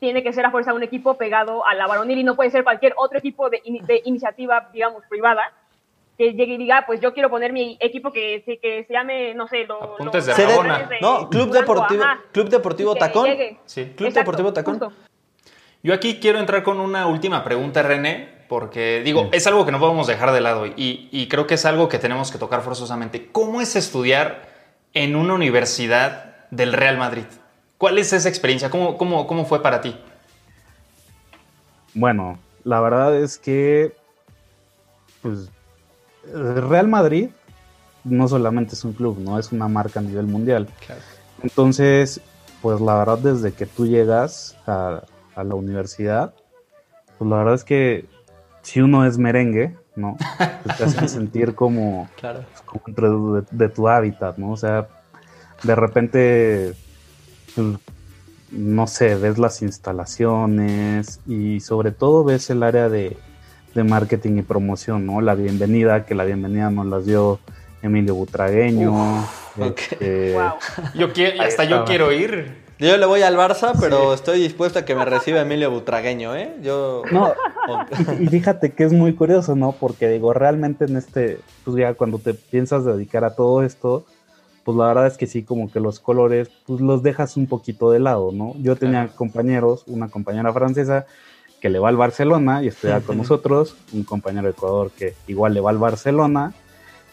tiene 0.00 0.22
que 0.22 0.32
ser 0.34 0.44
a 0.44 0.50
fuerza 0.50 0.74
un 0.74 0.82
equipo 0.82 1.14
pegado 1.16 1.66
a 1.66 1.72
la 1.74 1.86
varonil 1.86 2.18
y 2.18 2.24
no 2.24 2.36
puede 2.36 2.50
ser 2.50 2.64
cualquier 2.64 2.92
otro 2.96 3.18
equipo 3.18 3.48
de, 3.48 3.62
ini- 3.64 3.80
de 3.86 4.02
iniciativa, 4.04 4.68
digamos, 4.72 5.02
privada, 5.08 5.50
que 6.18 6.34
llegue 6.34 6.54
y 6.54 6.58
diga, 6.58 6.84
pues 6.86 7.00
yo 7.00 7.14
quiero 7.14 7.30
poner 7.30 7.52
mi 7.52 7.78
equipo 7.80 8.12
que, 8.12 8.42
se- 8.44 8.58
que 8.58 8.84
se 8.84 8.92
llame, 8.92 9.32
no 9.34 9.48
sé, 9.48 9.64
lo, 9.64 9.82
Apuntes 9.82 10.26
lo- 10.26 10.34
de 10.34 10.42
de 10.88 11.00
no, 11.00 11.28
Club 11.30 11.50
Deportivo. 11.50 12.04
Club 12.32 12.48
Tacón. 12.94 13.26
Sí. 13.64 13.84
Club 13.96 14.08
Exacto, 14.08 14.20
Deportivo 14.20 14.52
Tacón. 14.52 14.78
justo. 14.78 14.92
Yo 15.84 15.92
aquí 15.92 16.18
quiero 16.18 16.40
entrar 16.40 16.62
con 16.62 16.80
una 16.80 17.06
última 17.06 17.44
pregunta, 17.44 17.82
René, 17.82 18.26
porque 18.48 19.02
digo, 19.04 19.28
es 19.32 19.46
algo 19.46 19.66
que 19.66 19.70
no 19.70 19.78
podemos 19.78 20.06
dejar 20.06 20.32
de 20.32 20.40
lado 20.40 20.66
y, 20.66 21.10
y 21.12 21.28
creo 21.28 21.46
que 21.46 21.54
es 21.54 21.66
algo 21.66 21.90
que 21.90 21.98
tenemos 21.98 22.32
que 22.32 22.38
tocar 22.38 22.62
forzosamente. 22.62 23.28
¿Cómo 23.30 23.60
es 23.60 23.76
estudiar 23.76 24.48
en 24.94 25.14
una 25.14 25.34
universidad 25.34 26.48
del 26.50 26.72
Real 26.72 26.96
Madrid? 26.96 27.24
¿Cuál 27.76 27.98
es 27.98 28.14
esa 28.14 28.30
experiencia? 28.30 28.70
¿Cómo, 28.70 28.96
cómo, 28.96 29.26
cómo 29.26 29.44
fue 29.44 29.62
para 29.62 29.82
ti? 29.82 29.94
Bueno, 31.92 32.38
la 32.64 32.80
verdad 32.80 33.14
es 33.14 33.36
que 33.36 33.94
pues 35.20 35.50
el 36.32 36.66
Real 36.66 36.88
Madrid 36.88 37.28
no 38.04 38.26
solamente 38.26 38.74
es 38.74 38.84
un 38.84 38.94
club, 38.94 39.18
no 39.18 39.38
es 39.38 39.52
una 39.52 39.68
marca 39.68 40.00
a 40.00 40.02
nivel 40.02 40.24
mundial. 40.24 40.66
Claro. 40.86 41.02
Entonces, 41.42 42.22
pues 42.62 42.80
la 42.80 42.94
verdad 42.94 43.18
desde 43.18 43.52
que 43.52 43.66
tú 43.66 43.86
llegas 43.86 44.56
a, 44.66 45.02
a 45.36 45.44
la 45.44 45.54
universidad, 45.54 46.34
pues 47.18 47.30
la 47.30 47.36
verdad 47.38 47.54
es 47.54 47.64
que 47.64 48.06
si 48.62 48.80
uno 48.80 49.04
es 49.06 49.18
merengue, 49.18 49.74
¿no? 49.96 50.16
Pues 50.64 50.76
te 50.76 50.84
hacen 50.84 51.08
sentir 51.20 51.54
como, 51.54 52.08
Claro. 52.18 52.44
pues, 52.50 52.62
como 52.62 52.82
dentro 52.86 53.34
de, 53.34 53.46
de 53.50 53.68
tu 53.68 53.88
hábitat, 53.88 54.36
¿no? 54.38 54.52
O 54.52 54.56
sea, 54.56 54.88
de 55.62 55.74
repente, 55.74 56.74
pues, 57.54 57.66
no 58.50 58.86
sé, 58.86 59.14
ves 59.16 59.38
las 59.38 59.62
instalaciones 59.62 61.20
y 61.26 61.60
sobre 61.60 61.90
todo 61.92 62.24
ves 62.24 62.50
el 62.50 62.62
área 62.62 62.88
de, 62.88 63.16
de 63.74 63.84
marketing 63.84 64.38
y 64.38 64.42
promoción, 64.42 65.06
¿no? 65.06 65.20
La 65.20 65.34
bienvenida, 65.34 66.04
que 66.06 66.14
la 66.14 66.24
bienvenida 66.24 66.70
nos 66.70 66.86
las 66.86 67.06
dio 67.06 67.40
Emilio 67.82 68.14
Butragueño. 68.14 69.22
ok. 69.58 69.78
este, 69.78 70.32
Wow. 70.34 70.52
Yo 70.94 71.12
quiero, 71.12 71.42
hasta 71.42 71.64
yo 71.64 71.84
quiero 71.84 72.12
ir. 72.12 72.63
Yo 72.84 72.98
le 72.98 73.06
voy 73.06 73.22
al 73.22 73.36
Barça, 73.36 73.72
pero 73.80 74.12
estoy 74.12 74.40
dispuesto 74.40 74.78
a 74.78 74.84
que 74.84 74.94
me 74.94 75.04
reciba 75.06 75.40
Emilio 75.40 75.70
Butragueño, 75.70 76.36
¿eh? 76.36 76.54
Yo... 76.62 77.02
No, 77.10 77.32
o- 77.68 77.84
y 78.20 78.26
fíjate 78.28 78.72
que 78.72 78.84
es 78.84 78.92
muy 78.92 79.14
curioso, 79.14 79.56
¿no? 79.56 79.72
Porque 79.72 80.08
digo, 80.08 80.34
realmente 80.34 80.84
en 80.84 80.96
este, 80.96 81.40
pues 81.64 81.76
ya 81.78 81.94
cuando 81.94 82.18
te 82.18 82.34
piensas 82.34 82.84
dedicar 82.84 83.24
a 83.24 83.34
todo 83.34 83.62
esto, 83.62 84.04
pues 84.64 84.76
la 84.76 84.86
verdad 84.88 85.06
es 85.06 85.16
que 85.16 85.26
sí, 85.26 85.42
como 85.44 85.70
que 85.72 85.80
los 85.80 85.98
colores, 85.98 86.50
pues 86.66 86.80
los 86.82 87.02
dejas 87.02 87.36
un 87.38 87.46
poquito 87.46 87.90
de 87.90 88.00
lado, 88.00 88.32
¿no? 88.32 88.52
Yo 88.60 88.76
tenía 88.76 89.08
compañeros, 89.08 89.84
una 89.86 90.08
compañera 90.08 90.52
francesa 90.52 91.06
que 91.62 91.70
le 91.70 91.78
va 91.78 91.88
al 91.88 91.96
Barcelona 91.96 92.62
y 92.62 92.68
estudia 92.68 93.00
con 93.00 93.16
nosotros, 93.18 93.76
un 93.94 94.04
compañero 94.04 94.44
de 94.44 94.50
Ecuador 94.50 94.90
que 94.90 95.14
igual 95.26 95.54
le 95.54 95.60
va 95.60 95.70
al 95.70 95.78
Barcelona 95.78 96.52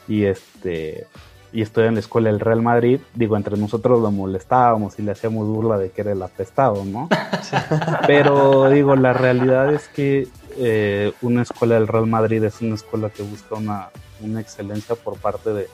y 0.08 0.26
este 0.26 1.08
y 1.54 1.62
estoy 1.62 1.88
en 1.88 1.96
la 1.96 2.00
escuela 2.00 2.30
del 2.30 2.40
Real 2.40 2.62
Madrid, 2.62 3.00
digo, 3.14 3.36
entre 3.36 3.58
nosotros 3.58 4.02
lo 4.02 4.12
molestábamos 4.12 4.98
y 5.00 5.02
le 5.02 5.12
hacíamos 5.12 5.48
burla 5.48 5.78
de 5.78 5.90
que 5.90 6.02
era 6.02 6.12
el 6.14 6.22
apestado, 6.22 6.86
¿no? 6.86 7.10
Pero 8.08 8.70
digo, 8.70 8.96
la 8.96 9.14
realidad 9.14 9.74
es 9.74 9.88
que 9.90 10.28
eh, 10.58 11.14
una 11.22 11.42
escuela 11.42 11.76
del 11.76 11.88
Real 11.88 12.08
Madrid 12.08 12.44
es 12.44 12.62
una 12.62 12.76
escuela 12.76 13.10
que 13.10 13.24
busca 13.24 13.56
una, 13.56 13.90
una 14.22 14.40
excelencia 14.40 14.96
por 14.96 15.18
parte 15.18 15.52
de, 15.52 15.68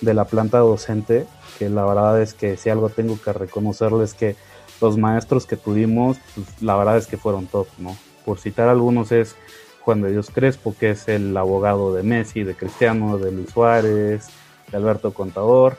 de 0.00 0.14
la 0.14 0.24
planta 0.24 0.58
docente, 0.58 1.26
que 1.58 1.68
la 1.68 1.84
verdad 1.84 2.20
es 2.20 2.34
que 2.34 2.56
si 2.56 2.70
algo 2.70 2.88
tengo 2.88 3.20
que 3.20 3.32
reconocerles 3.32 4.14
que 4.14 4.36
los 4.80 4.96
maestros 4.96 5.46
que 5.46 5.56
tuvimos, 5.56 6.16
pues, 6.34 6.62
la 6.62 6.76
verdad 6.76 6.96
es 6.96 7.06
que 7.06 7.16
fueron 7.16 7.46
top, 7.46 7.68
¿no? 7.78 7.96
Por 8.24 8.38
citar 8.38 8.68
algunos 8.68 9.12
es 9.12 9.36
Juan 9.82 10.00
de 10.00 10.10
Dios 10.10 10.30
Crespo, 10.30 10.74
que 10.78 10.90
es 10.90 11.08
el 11.08 11.36
abogado 11.36 11.94
de 11.94 12.02
Messi, 12.02 12.42
de 12.42 12.54
Cristiano, 12.54 13.18
de 13.18 13.30
Luis 13.30 13.50
Suárez, 13.50 14.28
de 14.70 14.76
Alberto 14.76 15.12
Contador. 15.12 15.76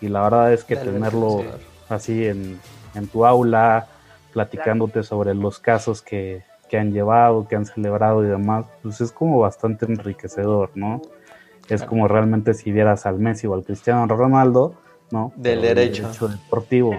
Y 0.00 0.08
la 0.08 0.22
verdad 0.22 0.52
es 0.52 0.64
que 0.64 0.76
Alberto 0.76 0.92
tenerlo 0.92 1.44
así 1.88 2.26
en, 2.26 2.58
en 2.94 3.08
tu 3.08 3.26
aula, 3.26 3.88
platicándote 4.32 5.02
sobre 5.02 5.34
los 5.34 5.58
casos 5.58 6.02
que, 6.02 6.44
que 6.70 6.78
han 6.78 6.92
llevado, 6.92 7.48
que 7.48 7.56
han 7.56 7.66
celebrado 7.66 8.24
y 8.24 8.28
demás, 8.28 8.64
pues 8.82 9.00
es 9.00 9.10
como 9.10 9.40
bastante 9.40 9.86
enriquecedor, 9.86 10.70
¿no? 10.74 11.02
Es 11.68 11.82
como 11.82 12.08
realmente 12.08 12.54
si 12.54 12.72
vieras 12.72 13.06
al 13.06 13.18
Messi 13.18 13.46
o 13.46 13.54
al 13.54 13.64
Cristiano 13.64 14.06
Ronaldo, 14.06 14.74
¿no? 15.10 15.32
Del 15.36 15.60
derecho. 15.62 16.08
deportivo. 16.28 16.94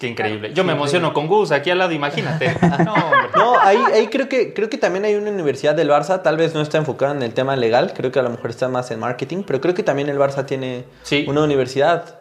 Qué 0.00 0.06
increíble. 0.08 0.52
Yo 0.52 0.64
me 0.64 0.72
emociono 0.72 1.12
con 1.12 1.26
Gus 1.28 1.52
aquí 1.52 1.70
al 1.70 1.78
lado, 1.78 1.92
imagínate. 1.92 2.54
No. 2.84 2.94
No, 3.36 3.58
ahí, 3.60 3.78
ahí 3.94 4.06
creo 4.08 4.28
que 4.28 4.52
creo 4.52 4.68
que 4.68 4.78
también 4.78 5.04
hay 5.04 5.14
una 5.14 5.30
universidad 5.30 5.74
del 5.74 5.88
Barça, 5.90 6.22
tal 6.22 6.36
vez 6.36 6.54
no 6.54 6.60
está 6.60 6.78
enfocada 6.78 7.12
en 7.14 7.22
el 7.22 7.32
tema 7.34 7.54
legal, 7.56 7.92
creo 7.94 8.10
que 8.10 8.18
a 8.18 8.22
lo 8.22 8.30
mejor 8.30 8.50
está 8.50 8.68
más 8.68 8.90
en 8.90 8.98
marketing, 9.00 9.44
pero 9.46 9.60
creo 9.60 9.74
que 9.74 9.82
también 9.82 10.08
el 10.08 10.18
Barça 10.18 10.44
tiene 10.44 10.84
Sí. 11.02 11.24
una 11.28 11.42
universidad. 11.44 12.18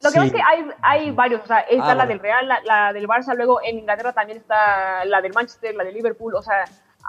Lo 0.00 0.10
que 0.10 0.14
Sí. 0.14 0.16
pasa 0.18 0.26
es 0.26 0.32
que 0.32 0.40
hay, 0.40 0.64
hay 0.82 1.10
varios, 1.10 1.42
o 1.42 1.46
sea, 1.46 1.58
está 1.60 1.84
Ah, 1.84 1.94
la 1.94 2.04
bueno. 2.04 2.08
del 2.08 2.18
Real, 2.20 2.48
la, 2.48 2.60
la 2.64 2.92
del 2.92 3.06
Barça, 3.08 3.34
luego 3.36 3.60
en 3.62 3.78
Inglaterra 3.78 4.12
también 4.12 4.38
está 4.38 5.04
la 5.04 5.20
del 5.20 5.32
Manchester, 5.32 5.74
la 5.74 5.84
del 5.84 5.94
Liverpool, 5.94 6.34
o 6.34 6.42
sea, 6.42 6.64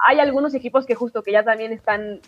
hay 0.08 0.20
algunos 0.20 0.54
equipos 0.56 0.86
que 0.86 0.96
justo 0.96 1.22
que 1.24 1.32
ya 1.32 1.44
también 1.44 1.72
están 1.72 2.20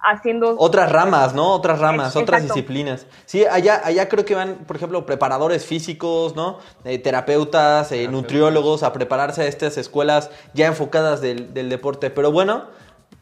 haciendo... 0.00 0.54
Otras 0.58 0.90
ramas, 0.92 1.34
¿no? 1.34 1.52
Otras 1.52 1.78
ramas, 1.78 2.16
otras 2.16 2.42
disciplinas. 2.42 3.06
Sí, 3.26 3.44
allá, 3.44 3.80
allá 3.84 4.08
creo 4.08 4.24
que 4.24 4.34
van, 4.34 4.56
por 4.66 4.76
ejemplo, 4.76 5.04
preparadores 5.06 5.64
físicos, 5.66 6.36
¿no? 6.36 6.58
Eh, 6.84 6.98
terapeutas, 6.98 7.92
eh, 7.92 8.08
nutriólogos 8.08 8.82
a 8.82 8.92
prepararse 8.92 9.42
a 9.42 9.46
estas 9.46 9.76
escuelas 9.76 10.30
ya 10.54 10.66
enfocadas 10.66 11.20
del, 11.20 11.52
del 11.54 11.68
deporte. 11.68 12.10
Pero 12.10 12.32
bueno, 12.32 12.64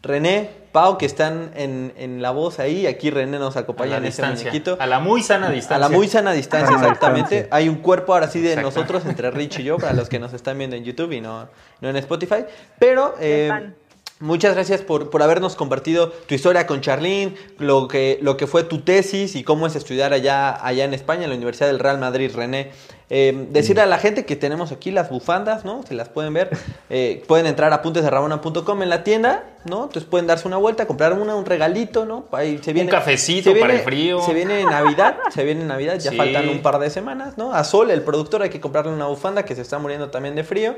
René, 0.03 0.51
Pau, 0.73 0.99
que 0.99 1.07
están 1.07 1.51
en, 1.55 1.93
en 1.97 2.21
la 2.23 2.31
voz 2.31 2.59
ahí, 2.59 2.87
aquí 2.87 3.11
René 3.11 3.39
nos 3.39 3.57
A 3.57 3.61
acompaña 3.61 3.97
en 3.97 4.05
este 4.05 4.25
muñequito. 4.25 4.77
A 4.79 4.87
la 4.87 5.01
muy 5.01 5.23
sana 5.23 5.49
A 5.49 5.51
distancia. 5.51 5.89
la 5.89 5.97
muy 5.97 6.07
sana 6.07 6.33
distancia, 6.33 6.77
exactamente. 6.77 7.35
distancia. 7.35 7.49
Hay 7.57 7.69
un 7.69 7.77
cuerpo 7.77 8.13
ahora 8.13 8.29
sí 8.29 8.41
de 8.41 8.51
Exacto. 8.53 8.69
nosotros 8.71 9.07
entre 9.07 9.31
Rich 9.31 9.61
y 9.61 9.65
yo, 9.65 9.79
para 9.79 9.95
los 9.95 10.09
que 10.09 10.19
nos 10.19 10.33
están 10.35 10.59
viendo 10.59 10.77
en 10.77 10.85
YouTube 10.85 11.13
y 11.13 11.21
no, 11.21 11.49
no 11.81 11.89
en 11.89 11.97
Spotify. 11.97 12.45
Pero 12.79 13.15
eh. 13.19 13.73
Muchas 14.21 14.55
gracias 14.55 14.83
por, 14.83 15.11
por 15.11 15.23
habernos 15.23 15.57
compartido 15.57 16.11
tu 16.11 16.35
historia 16.35 16.67
con 16.67 16.81
Charlene, 16.81 17.35
lo 17.59 17.89
que, 17.89 18.19
lo 18.23 18.37
que 18.37 18.47
fue 18.47 18.65
tu 18.65 18.81
tesis 18.81 19.37
y 19.37 19.45
cómo 19.45 19.67
es 19.67 19.77
estudiar 19.77 20.13
allá, 20.13 20.65
allá 20.65 20.85
en 20.85 20.95
España, 20.95 21.25
en 21.25 21.31
la 21.31 21.37
Universidad 21.37 21.69
del 21.69 21.79
Real 21.79 21.99
Madrid, 21.99 22.31
René. 22.35 22.73
Eh, 23.09 23.47
decirle 23.51 23.83
a 23.83 23.87
la 23.87 23.99
gente 23.99 24.25
que 24.25 24.35
tenemos 24.35 24.73
aquí 24.73 24.91
las 24.91 25.11
bufandas, 25.11 25.65
¿no? 25.65 25.85
Si 25.89 25.95
las 25.95 26.09
pueden 26.09 26.35
ver, 26.35 26.51
eh, 26.91 27.23
pueden 27.29 27.47
entrar 27.47 27.73
a 27.73 27.77
apuntesderrabona.com 27.77 28.83
en 28.83 28.89
la 28.89 29.05
tienda, 29.05 29.45
¿no? 29.65 29.85
Entonces 29.85 30.05
pueden 30.05 30.27
darse 30.27 30.49
una 30.49 30.57
vuelta, 30.57 30.87
comprar 30.87 31.13
una, 31.13 31.37
un 31.37 31.47
regalito, 31.47 32.05
¿no? 32.05 32.25
Ahí 32.33 32.59
se 32.59 32.73
viene, 32.73 32.91
cafecito 32.91 33.53
se 33.53 33.61
para 33.61 33.75
el 33.75 33.81
frío. 33.81 34.21
Se 34.23 34.35
viene 34.35 34.65
Navidad, 34.65 35.19
se 35.31 35.45
viene 35.45 35.65
Navidad, 35.65 36.01
ya 36.01 36.11
Sí. 36.11 36.17
faltan 36.17 36.49
un 36.49 36.63
par 36.63 36.81
de 36.81 36.91
semanas, 36.91 37.39
¿no? 37.39 37.53
A 37.55 37.63
Sol, 37.63 37.93
el 37.93 38.03
productor, 38.03 38.43
hay 38.43 38.51
que 38.51 38.61
comprarle 38.61 38.93
una 38.93 39.07
bufanda 39.07 39.45
que 39.45 39.55
se 39.55 39.63
está 39.63 39.79
muriendo 39.79 40.11
también 40.11 40.35
de 40.35 40.43
frío. 40.43 40.75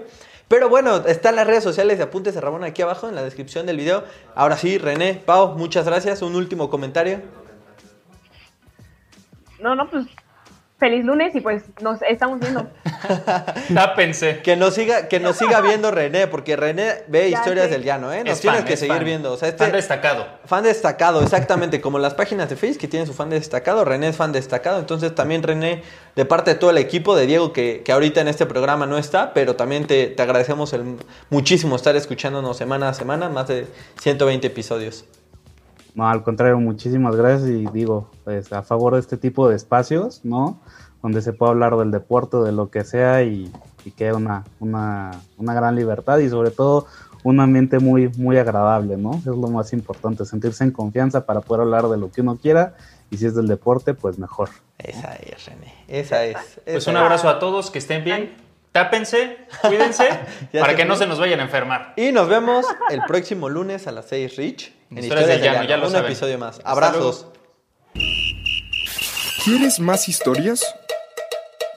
Pero 0.48 0.68
bueno, 0.68 0.96
están 1.06 1.34
las 1.36 1.46
redes 1.46 1.64
sociales 1.64 1.96
de 1.96 2.04
Apuntes 2.04 2.34
de 2.34 2.42
Rabona 2.42 2.66
aquí 2.66 2.82
abajo 2.82 3.08
en 3.08 3.14
la 3.14 3.22
descripción 3.22 3.64
del 3.64 3.78
video. 3.78 4.04
Ahora 4.34 4.58
sí, 4.58 4.76
René, 4.76 5.14
Pau, 5.14 5.56
muchas 5.56 5.86
gracias. 5.86 6.20
Un 6.20 6.36
último 6.36 6.68
comentario. 6.68 7.22
No, 9.60 9.74
no, 9.74 9.88
pues 9.90 10.06
feliz 10.78 11.04
lunes 11.04 11.34
y 11.34 11.40
pues 11.40 11.64
nos 11.80 12.00
estamos 12.02 12.38
viendo. 12.40 12.68
Tápense. 13.74 14.40
Que 14.42 14.56
nos 14.56 14.74
siga, 14.74 15.08
que 15.08 15.20
nos 15.20 15.36
siga 15.36 15.60
viendo 15.60 15.90
René, 15.90 16.26
porque 16.26 16.56
René 16.56 17.04
ve 17.08 17.30
Ya 17.30 17.38
historias 17.38 17.66
sé. 17.66 17.72
del 17.72 17.82
llano, 17.84 18.12
¿eh? 18.12 18.22
Nos 18.24 18.34
Es 18.34 18.40
tienes 18.40 18.60
fan, 18.60 18.68
que 18.68 18.76
seguir 18.76 18.96
fan. 18.96 19.04
viendo. 19.04 19.32
O 19.32 19.36
sea, 19.36 19.48
este 19.48 19.64
Fan 19.64 19.72
destacado. 19.72 20.26
fan 20.44 20.64
destacado, 20.64 21.22
exactamente, 21.22 21.80
como 21.80 21.98
las 21.98 22.14
páginas 22.14 22.48
de 22.48 22.56
Facebook 22.56 22.80
que 22.80 22.88
tienen 22.88 23.06
su 23.06 23.14
fan 23.14 23.30
destacado, 23.30 23.84
René 23.84 24.08
es 24.08 24.16
fan 24.16 24.32
destacado, 24.32 24.78
entonces 24.78 25.14
también 25.14 25.42
René, 25.42 25.82
de 26.16 26.24
parte 26.24 26.52
de 26.54 26.56
todo 26.60 26.70
el 26.70 26.78
equipo 26.78 27.16
de 27.16 27.26
Diego, 27.26 27.52
que, 27.52 27.82
que 27.84 27.92
ahorita 27.92 28.20
en 28.20 28.28
este 28.28 28.46
programa 28.46 28.86
no 28.86 28.98
está, 28.98 29.34
pero 29.34 29.56
también 29.56 29.86
te, 29.86 30.06
te 30.06 30.22
agradecemos 30.22 30.72
el, 30.72 30.96
muchísimo 31.30 31.76
estar 31.76 31.96
escuchándonos 31.96 32.56
semana 32.56 32.88
a 32.88 32.94
semana, 32.94 33.28
más 33.28 33.48
de 33.48 33.66
120 34.00 34.46
episodios. 34.46 35.04
No, 35.98 36.08
al 36.08 36.22
contrario, 36.22 36.60
muchísimas 36.60 37.16
gracias 37.16 37.48
y 37.50 37.66
digo, 37.72 38.08
pues 38.22 38.52
a 38.52 38.62
favor 38.62 38.94
de 38.94 39.00
este 39.00 39.16
tipo 39.16 39.48
de 39.48 39.56
espacios, 39.56 40.24
¿no? 40.24 40.60
Donde 41.02 41.20
se 41.22 41.32
puede 41.32 41.50
hablar 41.50 41.76
del 41.76 41.90
deporte, 41.90 42.36
de 42.36 42.52
lo 42.52 42.70
que 42.70 42.84
sea 42.84 43.24
y, 43.24 43.50
y 43.84 43.90
que 43.90 44.04
haya 44.04 44.16
una, 44.16 44.44
una, 44.60 45.10
una 45.38 45.54
gran 45.54 45.74
libertad 45.74 46.18
y 46.18 46.28
sobre 46.28 46.52
todo 46.52 46.86
un 47.24 47.40
ambiente 47.40 47.80
muy, 47.80 48.10
muy 48.10 48.38
agradable, 48.38 48.96
¿no? 48.96 49.14
Es 49.14 49.26
lo 49.26 49.48
más 49.48 49.72
importante, 49.72 50.24
sentirse 50.24 50.62
en 50.62 50.70
confianza 50.70 51.26
para 51.26 51.40
poder 51.40 51.62
hablar 51.62 51.88
de 51.88 51.96
lo 51.96 52.12
que 52.12 52.20
uno 52.20 52.36
quiera 52.36 52.76
y 53.10 53.16
si 53.16 53.26
es 53.26 53.34
del 53.34 53.48
deporte, 53.48 53.92
pues 53.92 54.20
mejor. 54.20 54.50
Esa 54.78 55.16
es, 55.16 55.46
René, 55.46 55.74
esa 55.88 56.24
es. 56.24 56.60
Pues 56.64 56.76
esa 56.76 56.92
un 56.92 56.96
abrazo 56.98 57.28
a 57.28 57.40
todos, 57.40 57.72
que 57.72 57.80
estén 57.80 58.04
bien. 58.04 58.36
Tápense, 58.70 59.36
cuídense, 59.62 60.10
para 60.60 60.76
que 60.76 60.84
no 60.84 60.94
se 60.94 61.08
nos 61.08 61.18
vayan 61.18 61.40
a 61.40 61.42
enfermar. 61.42 61.94
Y 61.96 62.12
nos 62.12 62.28
vemos 62.28 62.66
el 62.88 63.02
próximo 63.02 63.48
lunes 63.48 63.88
a 63.88 63.90
las 63.90 64.06
6, 64.06 64.36
Rich, 64.36 64.77
en 64.90 64.98
Historias 64.98 65.02
Historias 65.02 65.28
del 65.28 65.40
del 65.40 65.50
Llano, 65.52 65.62
ya 65.64 65.68
Llano. 65.68 65.80
lo 65.82 65.86
Un 65.88 65.92
saben. 65.92 66.06
episodio 66.12 66.38
más. 66.38 66.56
Hasta 66.58 66.70
Abrazos. 66.70 67.26
¿Quieres 69.44 69.80
más 69.80 70.08
historias? 70.08 70.62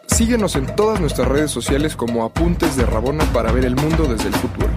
Síguenos 0.07 0.55
en 0.55 0.75
todas 0.75 0.99
nuestras 0.99 1.27
redes 1.27 1.51
sociales 1.51 1.95
como 1.95 2.23
Apuntes 2.25 2.75
de 2.75 2.85
Rabona 2.85 3.23
para 3.33 3.51
ver 3.51 3.65
el 3.65 3.75
mundo 3.75 4.03
desde 4.05 4.27
el 4.27 4.35
fútbol. 4.35 4.69